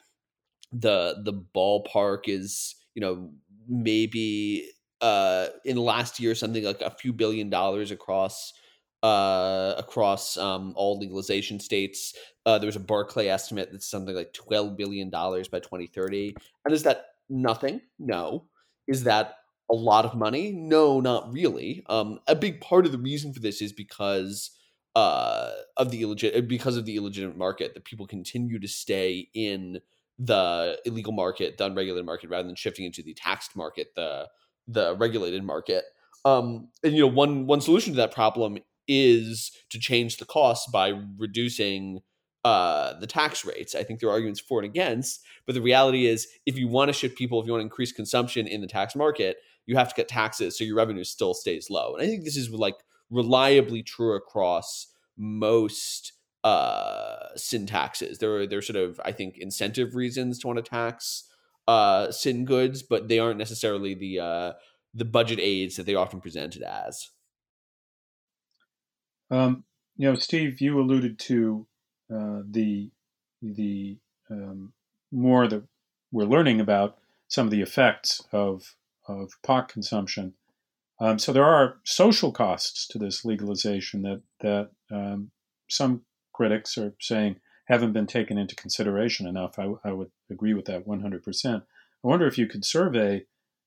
The 0.73 1.23
the 1.23 1.33
ballpark 1.33 2.29
is 2.29 2.75
you 2.95 3.01
know 3.01 3.31
maybe 3.69 4.69
uh, 5.01 5.49
in 5.65 5.77
the 5.77 5.83
last 5.83 6.21
year 6.21 6.35
something 6.35 6.65
like 6.65 6.81
a 6.81 6.91
few 6.91 7.13
billion 7.13 7.51
dollars 7.51 7.91
across 7.91 8.53
uh, 9.03 9.75
across 9.77 10.37
um, 10.37 10.73
all 10.77 10.99
legalization 10.99 11.61
states. 11.61 12.15
Uh, 12.47 12.59
there 12.59 12.67
was 12.67 12.77
a 12.77 12.81
Barclay 12.81 13.29
estimate 13.29 13.71
that's 13.73 13.91
something 13.91 14.15
like 14.15 14.33
twelve 14.33 14.77
billion 14.77 15.11
dollars 15.11 15.49
by 15.49 15.61
twenty 15.61 15.87
thirty. 15.87 16.35
And 16.65 16.75
is 16.75 16.83
that 16.85 17.07
nothing? 17.29 17.81
No. 17.99 18.47
Is 18.89 19.05
that 19.05 19.37
a 19.71 19.75
lot 19.75 20.05
of 20.05 20.15
money? 20.15 20.53
No, 20.53 21.01
not 21.01 21.33
really. 21.33 21.85
Um, 21.89 22.19
a 22.27 22.35
big 22.35 22.61
part 22.61 22.85
of 22.85 22.93
the 22.93 22.99
reason 22.99 23.33
for 23.33 23.41
this 23.41 23.63
is 23.63 23.73
because 23.73 24.51
uh, 24.95 25.51
of 25.77 25.91
the 25.91 26.03
illegit 26.03 26.49
because 26.49 26.77
of 26.77 26.85
the 26.85 26.97
illegitimate 26.97 27.37
market 27.37 27.75
that 27.75 27.85
people 27.85 28.07
continue 28.07 28.59
to 28.59 28.69
stay 28.69 29.29
in 29.35 29.81
the 30.19 30.79
illegal 30.85 31.13
market, 31.13 31.59
the 31.59 31.65
unregulated 31.65 32.07
market, 32.07 32.31
rather 32.31 32.47
than 32.47 32.57
shifting 32.57 32.85
into 32.85 33.03
the 33.03 33.15
taxed 33.15 33.57
market, 33.57 33.95
the 33.97 34.29
the 34.69 34.95
regulated 34.97 35.43
market. 35.43 35.85
Um, 36.25 36.69
and 36.85 36.95
you 36.95 37.01
know, 37.01 37.13
one 37.13 37.47
one 37.47 37.61
solution 37.61 37.93
to 37.95 37.97
that 37.97 38.13
problem 38.13 38.59
is 38.87 39.53
to 39.71 39.79
change 39.79 40.19
the 40.19 40.25
costs 40.25 40.71
by 40.71 40.93
reducing 41.19 42.01
uh, 42.45 42.99
the 42.99 43.07
tax 43.07 43.45
rates. 43.45 43.75
I 43.75 43.85
think 43.85 44.01
there 44.01 44.09
are 44.09 44.13
arguments 44.13 44.41
for 44.41 44.61
and 44.61 44.67
against, 44.67 45.23
but 45.47 45.55
the 45.55 45.63
reality 45.63 46.07
is, 46.07 46.27
if 46.45 46.59
you 46.59 46.69
want 46.69 46.89
to 46.89 46.93
shift 46.93 47.17
people, 47.17 47.41
if 47.41 47.47
you 47.47 47.53
want 47.53 47.61
to 47.61 47.67
increase 47.67 47.93
consumption 47.93 48.47
in 48.47 48.61
the 48.61 48.67
tax 48.67 48.95
market, 48.95 49.37
you 49.67 49.77
have 49.77 49.89
to 49.89 49.95
cut 49.95 50.09
taxes 50.09 50.59
so 50.59 50.65
your 50.65 50.77
revenue 50.77 51.05
still 51.05 51.35
stays 51.35 51.71
low. 51.71 51.95
And 51.95 52.03
I 52.03 52.07
think 52.07 52.25
this 52.25 52.37
is 52.37 52.51
like 52.51 52.75
reliably 53.13 53.83
true 53.83 54.17
across 54.17 54.89
most 55.17 56.13
uh 56.43 57.29
sin 57.37 57.67
taxes. 57.67 58.19
There 58.19 58.35
are 58.37 58.47
there's 58.47 58.67
sort 58.67 58.77
of 58.77 59.01
I 59.05 59.13
think 59.13 59.37
incentive 59.39 59.95
reasons 59.95 60.41
to 60.41 60.49
want 60.49 60.57
to 60.57 60.69
tax 60.69 61.29
uh 61.69 62.11
sin 62.11 62.45
goods, 62.45 62.83
but 62.83 63.09
they 63.09 63.21
aren't 63.21 63.39
necessarily 63.39 63.95
the 63.95 64.19
uh 64.19 64.53
the 64.95 65.05
budget 65.05 65.39
aids 65.41 65.77
that 65.77 65.87
they 65.87 65.95
often 65.95 66.21
presented 66.21 66.63
as. 66.63 67.11
Um, 69.31 69.65
you 69.97 70.09
know, 70.09 70.15
Steve, 70.15 70.61
you 70.61 70.79
alluded 70.79 71.19
to 71.21 71.67
uh, 72.15 72.43
the 72.49 72.91
the 73.41 73.99
um, 74.31 74.73
more 75.11 75.49
that 75.49 75.63
we're 76.11 76.25
learning 76.25 76.61
about 76.61 76.99
some 77.29 77.47
of 77.47 77.51
the 77.51 77.63
effects 77.63 78.23
of 78.33 78.75
of 79.09 79.33
pot 79.43 79.69
consumption. 79.69 80.35
Um, 81.03 81.19
so 81.19 81.33
there 81.33 81.45
are 81.45 81.81
social 81.83 82.31
costs 82.31 82.87
to 82.89 82.99
this 82.99 83.25
legalization 83.25 84.03
that 84.03 84.23
that 84.41 84.71
um, 84.93 85.33
some 85.69 86.03
critics 86.33 86.79
are 86.79 86.95
saying 87.01 87.37
haven't 87.67 87.93
been 87.93 88.07
taken 88.07 88.39
into 88.39 88.55
consideration 88.55 89.27
enough. 89.27 89.59
I, 89.59 89.73
I 89.85 89.93
would 89.93 90.13
agree 90.31 90.55
with 90.55 90.67
that 90.67 90.87
100%. 90.87 91.63
I 91.63 91.63
wonder 92.03 92.27
if 92.27 92.39
you 92.39 92.47
could 92.47 92.65
survey, 92.65 93.25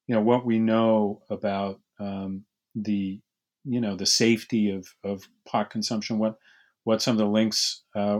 you 0.07 0.15
know, 0.15 0.21
what 0.21 0.45
we 0.45 0.59
know 0.59 1.23
about 1.29 1.79
um, 1.99 2.45
the, 2.73 3.19
you 3.63 3.81
know, 3.81 3.95
the 3.95 4.05
safety 4.05 4.69
of, 4.69 4.87
of 5.03 5.27
pot 5.45 5.69
consumption. 5.69 6.19
What 6.19 6.37
what 6.83 7.01
some 7.01 7.15
of 7.15 7.19
the 7.19 7.25
links 7.25 7.81
uh, 7.95 8.19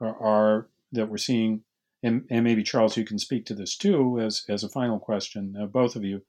are, 0.00 0.22
are, 0.22 0.68
that 0.92 1.08
we're 1.08 1.16
seeing, 1.18 1.62
and, 2.04 2.24
and, 2.30 2.44
maybe 2.44 2.62
Charles, 2.62 2.96
you 2.96 3.04
can 3.04 3.18
speak 3.18 3.46
to 3.46 3.54
this 3.54 3.76
too 3.76 4.20
as 4.20 4.44
as 4.48 4.64
a 4.64 4.68
final 4.68 4.98
question, 4.98 5.56
uh, 5.60 5.66
both 5.66 5.96
of 5.96 6.04
you. 6.04 6.22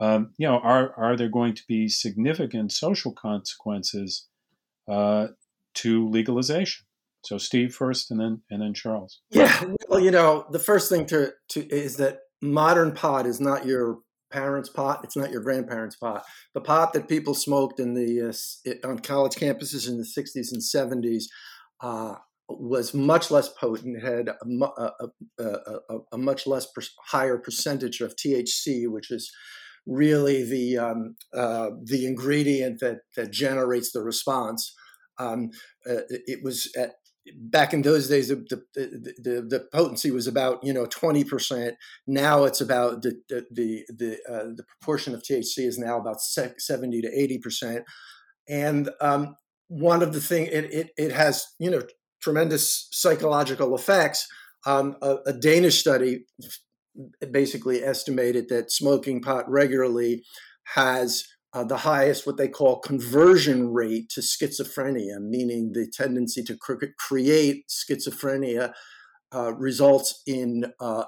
Um, 0.00 0.32
you 0.38 0.46
know, 0.46 0.58
are 0.58 0.92
are 0.96 1.16
there 1.16 1.28
going 1.28 1.54
to 1.54 1.62
be 1.66 1.88
significant 1.88 2.72
social 2.72 3.12
consequences 3.12 4.26
uh, 4.88 5.28
to 5.74 6.08
legalization? 6.08 6.86
So 7.24 7.36
Steve 7.38 7.74
first, 7.74 8.10
and 8.10 8.20
then 8.20 8.42
and 8.50 8.62
then 8.62 8.74
Charles. 8.74 9.20
Yeah, 9.30 9.64
well, 9.88 10.00
you 10.00 10.10
know, 10.10 10.46
the 10.50 10.58
first 10.58 10.88
thing 10.88 11.06
to 11.06 11.32
to 11.50 11.66
is 11.68 11.96
that 11.96 12.20
modern 12.40 12.92
pot 12.92 13.26
is 13.26 13.40
not 13.40 13.66
your 13.66 13.98
parents' 14.30 14.68
pot. 14.68 15.00
It's 15.04 15.16
not 15.16 15.30
your 15.30 15.42
grandparents' 15.42 15.96
pot. 15.96 16.24
The 16.54 16.60
pot 16.60 16.92
that 16.92 17.08
people 17.08 17.34
smoked 17.34 17.80
in 17.80 17.94
the 17.94 18.28
uh, 18.28 18.88
on 18.88 19.00
college 19.00 19.34
campuses 19.34 19.88
in 19.88 19.98
the 19.98 20.04
'60s 20.04 20.52
and 20.52 20.62
'70s 20.62 21.24
uh, 21.80 22.14
was 22.48 22.94
much 22.94 23.30
less 23.30 23.48
potent. 23.48 24.02
Had 24.02 24.28
a, 24.28 24.64
a, 24.64 25.08
a, 25.38 25.98
a 26.12 26.18
much 26.18 26.46
less 26.46 26.66
per, 26.66 26.82
higher 27.06 27.36
percentage 27.36 28.00
of 28.00 28.14
THC, 28.16 28.88
which 28.88 29.10
is 29.10 29.30
really 29.88 30.44
the 30.44 30.78
um, 30.78 31.16
uh, 31.34 31.70
the 31.84 32.06
ingredient 32.06 32.80
that 32.80 32.98
that 33.16 33.32
generates 33.32 33.90
the 33.92 34.02
response. 34.02 34.74
Um, 35.18 35.50
uh, 35.88 36.02
it 36.08 36.44
was 36.44 36.70
at 36.76 36.92
back 37.36 37.72
in 37.72 37.82
those 37.82 38.08
days, 38.08 38.28
the, 38.28 38.36
the, 38.74 39.14
the, 39.22 39.46
the, 39.48 39.66
potency 39.72 40.10
was 40.10 40.26
about 40.26 40.62
you 40.62 40.72
know 40.72 40.86
twenty 40.86 41.24
percent. 41.24 41.74
Now 42.06 42.44
it's 42.44 42.60
about 42.60 43.02
the 43.02 43.20
the 43.28 43.46
the 43.50 43.84
the, 43.88 44.12
uh, 44.28 44.54
the, 44.56 44.64
proportion 44.64 45.14
of 45.14 45.22
THC 45.22 45.66
is 45.66 45.78
now 45.78 45.98
about 45.98 46.20
seventy 46.20 47.00
to 47.00 47.08
eighty 47.08 47.38
percent. 47.38 47.84
And 48.48 48.90
um, 49.00 49.34
one 49.68 50.02
of 50.02 50.12
the 50.12 50.20
thing 50.20 50.46
it, 50.46 50.72
it 50.72 50.90
it 50.96 51.12
has 51.12 51.46
you 51.58 51.70
know 51.70 51.82
tremendous 52.22 52.88
psychological 52.92 53.74
effects. 53.74 54.26
Um, 54.66 54.96
a, 55.02 55.16
a 55.26 55.32
Danish 55.32 55.78
study 55.78 56.24
basically 57.30 57.82
estimated 57.82 58.48
that 58.48 58.72
smoking 58.72 59.20
pot 59.20 59.48
regularly 59.50 60.24
has 60.74 61.24
uh, 61.54 61.64
the 61.64 61.78
highest, 61.78 62.26
what 62.26 62.36
they 62.36 62.48
call 62.48 62.78
conversion 62.80 63.72
rate 63.72 64.10
to 64.10 64.20
schizophrenia, 64.20 65.20
meaning 65.20 65.72
the 65.72 65.86
tendency 65.86 66.42
to 66.42 66.56
cre- 66.56 66.92
create 66.98 67.64
schizophrenia 67.68 68.72
uh, 69.34 69.54
results 69.54 70.22
in 70.26 70.72
uh, 70.80 71.04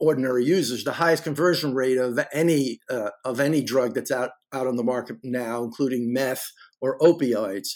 ordinary 0.00 0.44
users. 0.44 0.84
The 0.84 0.92
highest 0.92 1.24
conversion 1.24 1.74
rate 1.74 1.98
of 1.98 2.18
any 2.32 2.80
uh, 2.88 3.10
of 3.24 3.40
any 3.40 3.62
drug 3.62 3.94
that's 3.94 4.10
out 4.10 4.30
out 4.52 4.66
on 4.66 4.76
the 4.76 4.84
market 4.84 5.16
now, 5.22 5.64
including 5.64 6.12
meth 6.12 6.46
or 6.80 6.98
opioids. 6.98 7.70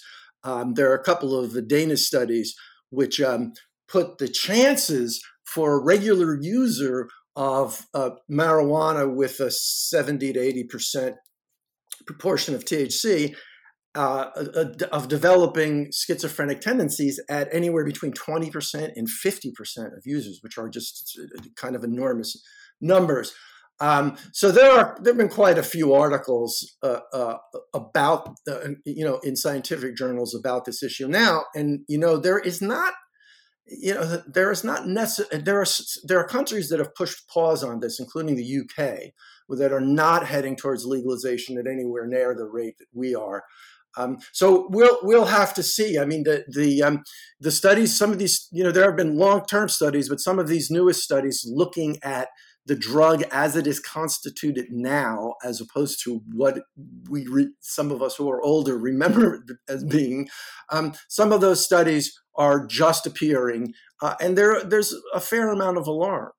Um, 0.45 0.75
there 0.75 0.91
are 0.91 0.97
a 0.97 1.03
couple 1.03 1.37
of 1.37 1.69
Danish 1.69 2.03
studies 2.03 2.55
which 2.91 3.21
um, 3.21 3.53
put 3.89 4.19
the 4.19 4.29
chances 4.29 5.21
for 5.45 5.75
a 5.75 5.83
regular 5.83 6.39
user 6.41 7.09
of 7.39 7.87
uh, 7.95 8.11
marijuana 8.31 9.15
with 9.15 9.39
a 9.41 9.51
70 9.51 10.35
to 10.35 10.41
80 10.41 10.65
percent 10.65 11.17
proportion 12.05 12.55
of 12.55 12.65
THC 12.65 13.35
uh, 13.95 14.27
of 14.93 15.09
developing 15.09 15.91
schizophrenic 15.93 16.61
tendencies 16.61 17.21
at 17.31 17.49
anywhere 17.53 17.85
between 17.85 18.13
20% 18.13 18.93
and 18.95 19.09
50% 19.09 19.53
of 19.87 20.03
users, 20.05 20.41
which 20.43 20.59
are 20.59 20.69
just 20.69 21.19
uh, 21.19 21.43
kind 21.57 21.75
of 21.75 21.85
enormous 21.85 22.41
numbers. 22.81 23.33
Um, 23.81 24.17
so 24.33 24.51
there 24.51 24.73
are 24.73 24.99
there 25.01 25.13
have 25.13 25.19
been 25.19 25.29
quite 25.29 25.57
a 25.57 25.63
few 25.63 25.95
articles 25.95 26.77
uh, 26.83 26.99
uh, 27.13 27.37
about 27.73 28.35
uh, 28.51 28.71
you 28.85 29.05
know 29.05 29.19
in 29.19 29.37
scientific 29.37 29.97
journals 29.97 30.35
about 30.35 30.65
this 30.65 30.83
issue 30.83 31.07
now, 31.07 31.45
and 31.55 31.81
you 31.87 31.97
know 31.97 32.17
there 32.17 32.41
is 32.41 32.61
not 32.61 32.95
you 33.71 33.95
know 33.95 34.23
there 34.27 34.51
is 34.51 34.65
not 34.65 34.87
necessary 34.87 35.43
there 35.43 35.61
are 35.61 35.67
there 36.05 36.19
are 36.19 36.27
countries 36.27 36.69
that 36.69 36.79
have 36.79 36.95
pushed 36.95 37.29
pause 37.29 37.63
on 37.63 37.81
this, 37.81 38.01
including 38.01 38.37
the 38.37 38.61
UK, 38.61 39.13
that 39.49 39.73
are 39.73 39.81
not 39.81 40.27
heading 40.27 40.57
towards 40.57 40.85
legalization 40.85 41.59
at 41.59 41.67
anywhere 41.67 42.07
near 42.07 42.35
the 42.35 42.45
rate 42.45 42.79
that 42.79 42.89
we 42.93 43.15
are. 43.15 43.45
Um, 43.97 44.19
so 44.33 44.69
we'll 44.71 44.99
we'll 45.03 45.27
have 45.27 45.55
to 45.55 45.63
see. 45.63 45.99
I 45.99 46.05
mean, 46.05 46.25
the 46.25 46.45
the 46.49 46.83
um, 46.83 47.03
the 47.41 47.51
studies, 47.51 47.97
some 47.97 48.13
of 48.13 48.19
these, 48.19 48.49
you 48.53 48.63
know, 48.63 48.71
there 48.71 48.85
have 48.85 48.97
been 48.97 49.17
long 49.17 49.45
term 49.47 49.69
studies, 49.69 50.09
but 50.09 50.21
some 50.21 50.39
of 50.39 50.49
these 50.49 50.71
newest 50.71 51.03
studies 51.03 51.45
looking 51.49 51.99
at 52.03 52.29
the 52.69 52.77
drug 52.77 53.25
as 53.33 53.57
it 53.57 53.67
is 53.67 53.81
constituted 53.81 54.67
now, 54.71 55.35
as 55.43 55.59
opposed 55.59 56.05
to 56.05 56.21
what 56.33 56.61
we 57.09 57.27
re- 57.27 57.55
some 57.61 57.91
of 57.91 58.03
us 58.03 58.15
who 58.17 58.31
are 58.31 58.43
older 58.43 58.77
remember 58.77 59.43
as 59.69 59.83
being. 59.85 60.29
Um, 60.71 60.93
some 61.09 61.33
of 61.33 61.41
those 61.41 61.65
studies 61.65 62.21
are 62.37 62.67
just 62.67 63.07
appearing, 63.07 63.73
uh, 64.03 64.15
and 64.21 64.37
there 64.37 64.63
there's 64.63 64.95
a 65.15 65.21
fair 65.21 65.51
amount 65.51 65.79
of 65.79 65.87
alarm. 65.87 66.31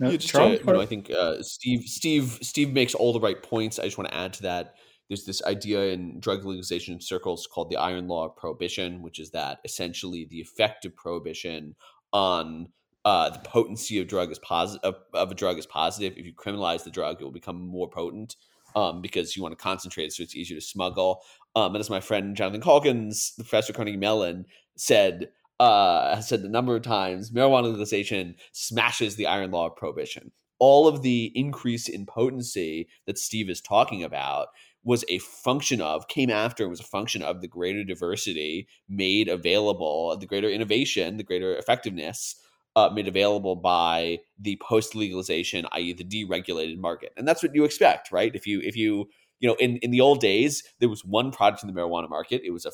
Yeah, 0.00 0.16
just 0.16 0.34
to, 0.34 0.58
you 0.58 0.64
know, 0.64 0.80
I 0.80 0.86
think 0.86 1.10
uh, 1.10 1.42
Steve 1.42 1.82
Steve 1.82 2.38
Steve 2.42 2.72
makes 2.72 2.94
all 2.94 3.12
the 3.12 3.20
right 3.20 3.40
points. 3.42 3.78
I 3.78 3.84
just 3.84 3.98
want 3.98 4.08
to 4.10 4.16
add 4.16 4.32
to 4.34 4.42
that. 4.44 4.74
There's 5.08 5.24
this 5.24 5.42
idea 5.44 5.88
in 5.88 6.20
drug 6.20 6.44
legalization 6.44 7.00
circles 7.00 7.46
called 7.46 7.70
the 7.70 7.76
iron 7.76 8.08
law 8.08 8.26
of 8.26 8.36
prohibition, 8.36 9.02
which 9.02 9.18
is 9.18 9.30
that 9.30 9.58
essentially 9.64 10.26
the 10.30 10.40
effect 10.40 10.84
of 10.84 10.94
prohibition 10.96 11.74
on 12.12 12.68
uh, 13.08 13.30
the 13.30 13.38
potency 13.38 13.98
of 13.98 14.06
drug 14.06 14.30
is 14.30 14.38
positive 14.38 14.84
of, 14.84 14.96
of, 15.14 15.30
a 15.30 15.34
drug 15.34 15.58
is 15.58 15.64
positive. 15.64 16.12
If 16.18 16.26
you 16.26 16.34
criminalize 16.34 16.84
the 16.84 16.90
drug, 16.90 17.18
it 17.18 17.24
will 17.24 17.32
become 17.32 17.58
more 17.58 17.88
potent 17.88 18.36
um, 18.76 19.00
because 19.00 19.34
you 19.34 19.42
want 19.42 19.56
to 19.56 19.62
concentrate 19.62 20.04
it 20.04 20.12
so 20.12 20.22
it's 20.22 20.36
easier 20.36 20.58
to 20.58 20.60
smuggle. 20.60 21.22
Um, 21.56 21.74
and 21.74 21.80
as 21.80 21.88
my 21.88 22.00
friend 22.00 22.36
Jonathan 22.36 22.60
Caulkins, 22.60 23.34
the 23.36 23.44
professor 23.44 23.72
Carnegie 23.72 23.96
Mellon, 23.96 24.44
said, 24.76 25.30
uh, 25.58 26.16
has 26.16 26.28
said 26.28 26.40
a 26.40 26.50
number 26.50 26.76
of 26.76 26.82
times, 26.82 27.30
marijuana 27.30 27.64
legalization 27.64 28.34
smashes 28.52 29.16
the 29.16 29.26
iron 29.26 29.52
law 29.52 29.68
of 29.68 29.76
prohibition. 29.76 30.30
All 30.58 30.86
of 30.86 31.00
the 31.00 31.32
increase 31.34 31.88
in 31.88 32.04
potency 32.04 32.88
that 33.06 33.16
Steve 33.16 33.48
is 33.48 33.62
talking 33.62 34.04
about 34.04 34.48
was 34.84 35.06
a 35.08 35.18
function 35.20 35.80
of, 35.80 36.08
came 36.08 36.28
after, 36.28 36.68
was 36.68 36.80
a 36.80 36.84
function 36.84 37.22
of 37.22 37.40
the 37.40 37.48
greater 37.48 37.84
diversity 37.84 38.68
made 38.86 39.28
available, 39.28 40.14
the 40.18 40.26
greater 40.26 40.50
innovation, 40.50 41.16
the 41.16 41.24
greater 41.24 41.56
effectiveness 41.56 42.34
uh, 42.78 42.90
made 42.90 43.08
available 43.08 43.56
by 43.56 44.18
the 44.38 44.60
post 44.62 44.94
legalization, 44.94 45.66
i.e., 45.72 45.92
the 45.92 46.04
deregulated 46.04 46.78
market, 46.78 47.12
and 47.16 47.26
that's 47.26 47.42
what 47.42 47.54
you 47.54 47.64
expect, 47.64 48.12
right? 48.12 48.34
If 48.34 48.46
you 48.46 48.60
if 48.60 48.76
you 48.76 49.08
you 49.40 49.48
know 49.48 49.56
in 49.58 49.78
in 49.78 49.90
the 49.90 50.00
old 50.00 50.20
days 50.20 50.62
there 50.78 50.88
was 50.88 51.04
one 51.04 51.32
product 51.32 51.62
in 51.62 51.72
the 51.72 51.78
marijuana 51.78 52.08
market, 52.08 52.42
it 52.44 52.50
was 52.50 52.66
a 52.66 52.72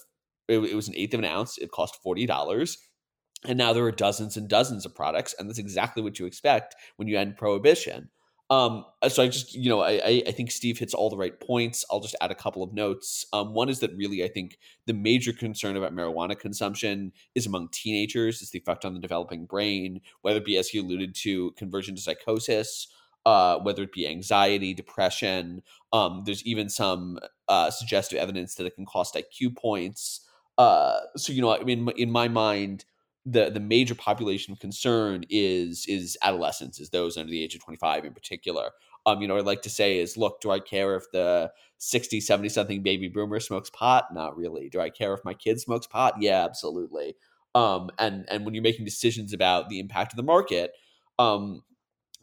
it, 0.48 0.58
it 0.58 0.74
was 0.74 0.88
an 0.88 0.94
eighth 0.96 1.14
of 1.14 1.20
an 1.20 1.26
ounce. 1.26 1.58
It 1.58 1.70
cost 1.70 2.02
forty 2.02 2.26
dollars. 2.26 2.78
And 3.46 3.58
now 3.58 3.74
there 3.74 3.84
are 3.84 3.92
dozens 3.92 4.38
and 4.38 4.48
dozens 4.48 4.86
of 4.86 4.94
products, 4.94 5.34
and 5.38 5.48
that's 5.48 5.58
exactly 5.58 6.02
what 6.02 6.18
you 6.18 6.24
expect 6.24 6.74
when 6.96 7.08
you 7.08 7.18
end 7.18 7.36
prohibition. 7.36 8.08
Um, 8.54 8.84
so 9.08 9.24
I 9.24 9.26
just, 9.26 9.52
you 9.54 9.68
know, 9.68 9.80
I, 9.80 10.22
I 10.24 10.30
think 10.30 10.52
Steve 10.52 10.78
hits 10.78 10.94
all 10.94 11.10
the 11.10 11.16
right 11.16 11.38
points. 11.40 11.84
I'll 11.90 11.98
just 11.98 12.14
add 12.20 12.30
a 12.30 12.36
couple 12.36 12.62
of 12.62 12.72
notes. 12.72 13.26
Um, 13.32 13.52
one 13.52 13.68
is 13.68 13.80
that 13.80 13.90
really, 13.96 14.22
I 14.22 14.28
think 14.28 14.58
the 14.86 14.92
major 14.92 15.32
concern 15.32 15.76
about 15.76 15.92
marijuana 15.92 16.38
consumption 16.38 17.12
is 17.34 17.46
among 17.46 17.70
teenagers. 17.72 18.42
Is 18.42 18.50
the 18.50 18.60
effect 18.60 18.84
on 18.84 18.94
the 18.94 19.00
developing 19.00 19.44
brain, 19.44 20.00
whether 20.22 20.38
it 20.38 20.44
be 20.44 20.56
as 20.56 20.68
he 20.68 20.78
alluded 20.78 21.16
to, 21.16 21.50
conversion 21.52 21.96
to 21.96 22.00
psychosis, 22.00 22.86
uh, 23.26 23.58
whether 23.58 23.82
it 23.82 23.92
be 23.92 24.06
anxiety, 24.06 24.72
depression. 24.72 25.62
Um, 25.92 26.22
there's 26.24 26.44
even 26.44 26.68
some 26.68 27.18
uh, 27.48 27.72
suggestive 27.72 28.20
evidence 28.20 28.54
that 28.54 28.66
it 28.66 28.76
can 28.76 28.86
cost 28.86 29.16
IQ 29.16 29.56
points. 29.56 30.28
Uh, 30.58 31.00
so 31.16 31.32
you 31.32 31.42
know, 31.42 31.56
I 31.56 31.64
mean, 31.64 31.88
in 31.96 32.12
my 32.12 32.28
mind, 32.28 32.84
the 33.26 33.50
the 33.50 33.60
major 33.60 33.94
population 33.94 34.52
of 34.52 34.58
concern 34.60 35.24
is 35.30 35.86
is 35.86 36.16
adolescents, 36.22 36.80
is 36.80 36.90
those 36.90 37.16
under 37.16 37.30
the 37.30 37.42
age 37.42 37.54
of 37.54 37.64
25 37.64 38.04
in 38.04 38.12
particular. 38.12 38.70
Um, 39.06 39.20
you 39.20 39.28
know, 39.28 39.36
I'd 39.36 39.44
like 39.44 39.62
to 39.62 39.70
say 39.70 39.98
is, 39.98 40.16
look, 40.16 40.40
do 40.40 40.50
I 40.50 40.60
care 40.60 40.96
if 40.96 41.10
the 41.12 41.52
60, 41.76 42.20
70 42.20 42.48
something 42.48 42.82
baby 42.82 43.08
boomer 43.08 43.38
smokes 43.38 43.68
pot? 43.68 44.06
Not 44.14 44.34
really. 44.36 44.70
Do 44.70 44.80
I 44.80 44.88
care 44.88 45.12
if 45.12 45.20
my 45.24 45.34
kid 45.34 45.60
smokes 45.60 45.86
pot? 45.86 46.14
Yeah, 46.20 46.44
absolutely. 46.44 47.14
Um, 47.54 47.90
and 47.98 48.24
and 48.28 48.44
when 48.44 48.54
you're 48.54 48.62
making 48.62 48.84
decisions 48.84 49.32
about 49.32 49.68
the 49.68 49.78
impact 49.78 50.12
of 50.12 50.16
the 50.16 50.22
market, 50.22 50.72
um, 51.18 51.62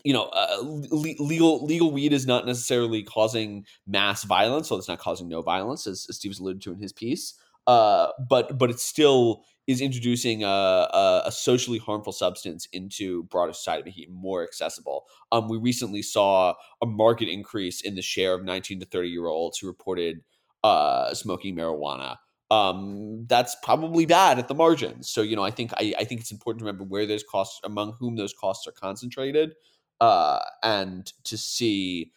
you 0.03 0.13
know, 0.13 0.25
uh, 0.25 0.57
legal 0.61 1.65
legal 1.65 1.91
weed 1.91 2.13
is 2.13 2.25
not 2.25 2.45
necessarily 2.45 3.03
causing 3.03 3.65
mass 3.87 4.23
violence, 4.23 4.67
so 4.69 4.77
it's 4.77 4.87
not 4.87 4.99
causing 4.99 5.29
no 5.29 5.41
violence, 5.41 5.87
as, 5.87 6.05
as 6.09 6.17
Steve's 6.17 6.39
alluded 6.39 6.61
to 6.63 6.73
in 6.73 6.79
his 6.79 6.91
piece. 6.91 7.35
Uh, 7.67 8.07
but 8.29 8.57
but 8.57 8.69
it's 8.69 8.83
still 8.83 9.43
is 9.71 9.81
introducing 9.81 10.43
a, 10.43 10.47
a, 10.47 11.23
a, 11.25 11.31
socially 11.31 11.79
harmful 11.79 12.13
substance 12.13 12.67
into 12.71 13.23
broader 13.23 13.53
society, 13.53 13.93
it 13.97 14.09
more 14.11 14.43
accessible. 14.43 15.05
Um, 15.31 15.49
we 15.49 15.57
recently 15.57 16.01
saw 16.01 16.53
a 16.81 16.85
market 16.85 17.27
increase 17.27 17.81
in 17.81 17.95
the 17.95 18.01
share 18.01 18.33
of 18.33 18.43
19 18.43 18.81
to 18.81 18.85
30 18.85 19.09
year 19.09 19.27
olds 19.27 19.57
who 19.57 19.67
reported 19.67 20.21
uh, 20.63 21.13
smoking 21.13 21.55
marijuana. 21.55 22.17
Um, 22.51 23.25
that's 23.27 23.55
probably 23.63 24.05
bad 24.05 24.37
at 24.37 24.49
the 24.49 24.55
margins. 24.55 25.09
So 25.09 25.21
you 25.21 25.35
know, 25.35 25.43
I 25.43 25.51
think 25.51 25.71
I, 25.77 25.93
I 25.97 26.03
think 26.03 26.21
it's 26.21 26.31
important 26.31 26.59
to 26.59 26.65
remember 26.65 26.83
where 26.83 27.05
those 27.05 27.23
costs, 27.23 27.61
among 27.63 27.95
whom 27.99 28.17
those 28.17 28.33
costs 28.33 28.67
are 28.67 28.73
concentrated, 28.73 29.53
uh, 30.01 30.39
and 30.61 31.11
to 31.23 31.37
see 31.37 32.11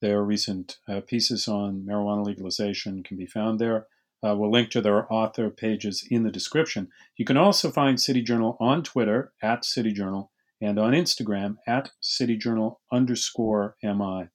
Their 0.00 0.24
recent 0.24 0.78
uh, 0.88 1.02
pieces 1.02 1.46
on 1.46 1.86
marijuana 1.86 2.24
legalization 2.24 3.02
can 3.02 3.18
be 3.18 3.26
found 3.26 3.58
there. 3.58 3.86
Uh, 4.26 4.34
we'll 4.34 4.50
link 4.50 4.70
to 4.70 4.80
their 4.80 5.12
author 5.12 5.50
pages 5.50 6.06
in 6.10 6.22
the 6.22 6.30
description. 6.30 6.88
You 7.18 7.26
can 7.26 7.36
also 7.36 7.70
find 7.70 8.00
City 8.00 8.22
Journal 8.22 8.56
on 8.60 8.82
Twitter 8.82 9.34
at 9.42 9.66
City 9.66 9.92
Journal 9.92 10.32
and 10.62 10.78
on 10.78 10.94
Instagram 10.94 11.56
at 11.68 11.90
City 12.00 12.38
Journal 12.38 12.80
underscore 12.90 13.76
MI. 13.82 14.28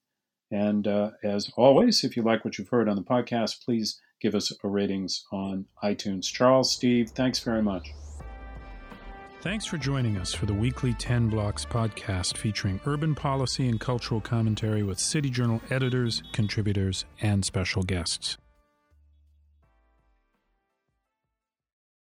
And 0.52 0.88
uh, 0.88 1.14
as 1.24 1.50
always, 1.58 2.04
if 2.04 2.16
you 2.16 2.22
like 2.22 2.46
what 2.46 2.60
you've 2.60 2.70
heard 2.70 2.88
on 2.88 2.96
the 2.96 3.02
podcast, 3.02 3.66
please 3.66 4.00
give 4.26 4.34
us 4.34 4.52
a 4.64 4.68
ratings 4.68 5.24
on 5.32 5.66
iTunes. 5.84 6.24
Charles, 6.24 6.74
Steve, 6.74 7.12
thanks 7.12 7.38
very 7.38 7.62
much. 7.62 7.94
Thanks 9.42 9.68
for 9.68 9.78
joining 9.78 10.18
us 10.18 10.34
for 10.34 10.48
the 10.48 10.54
weekly 10.54 10.94
10 10.96 11.30
Blocks 11.30 11.64
podcast 11.64 12.36
featuring 12.36 12.80
urban 12.88 13.14
policy 13.14 13.68
and 13.68 13.80
cultural 13.80 14.20
commentary 14.20 14.82
with 14.82 14.98
City 14.98 15.30
Journal 15.30 15.62
editors, 15.70 16.24
contributors, 16.34 17.06
and 17.22 17.46
special 17.46 17.84
guests. 17.84 18.40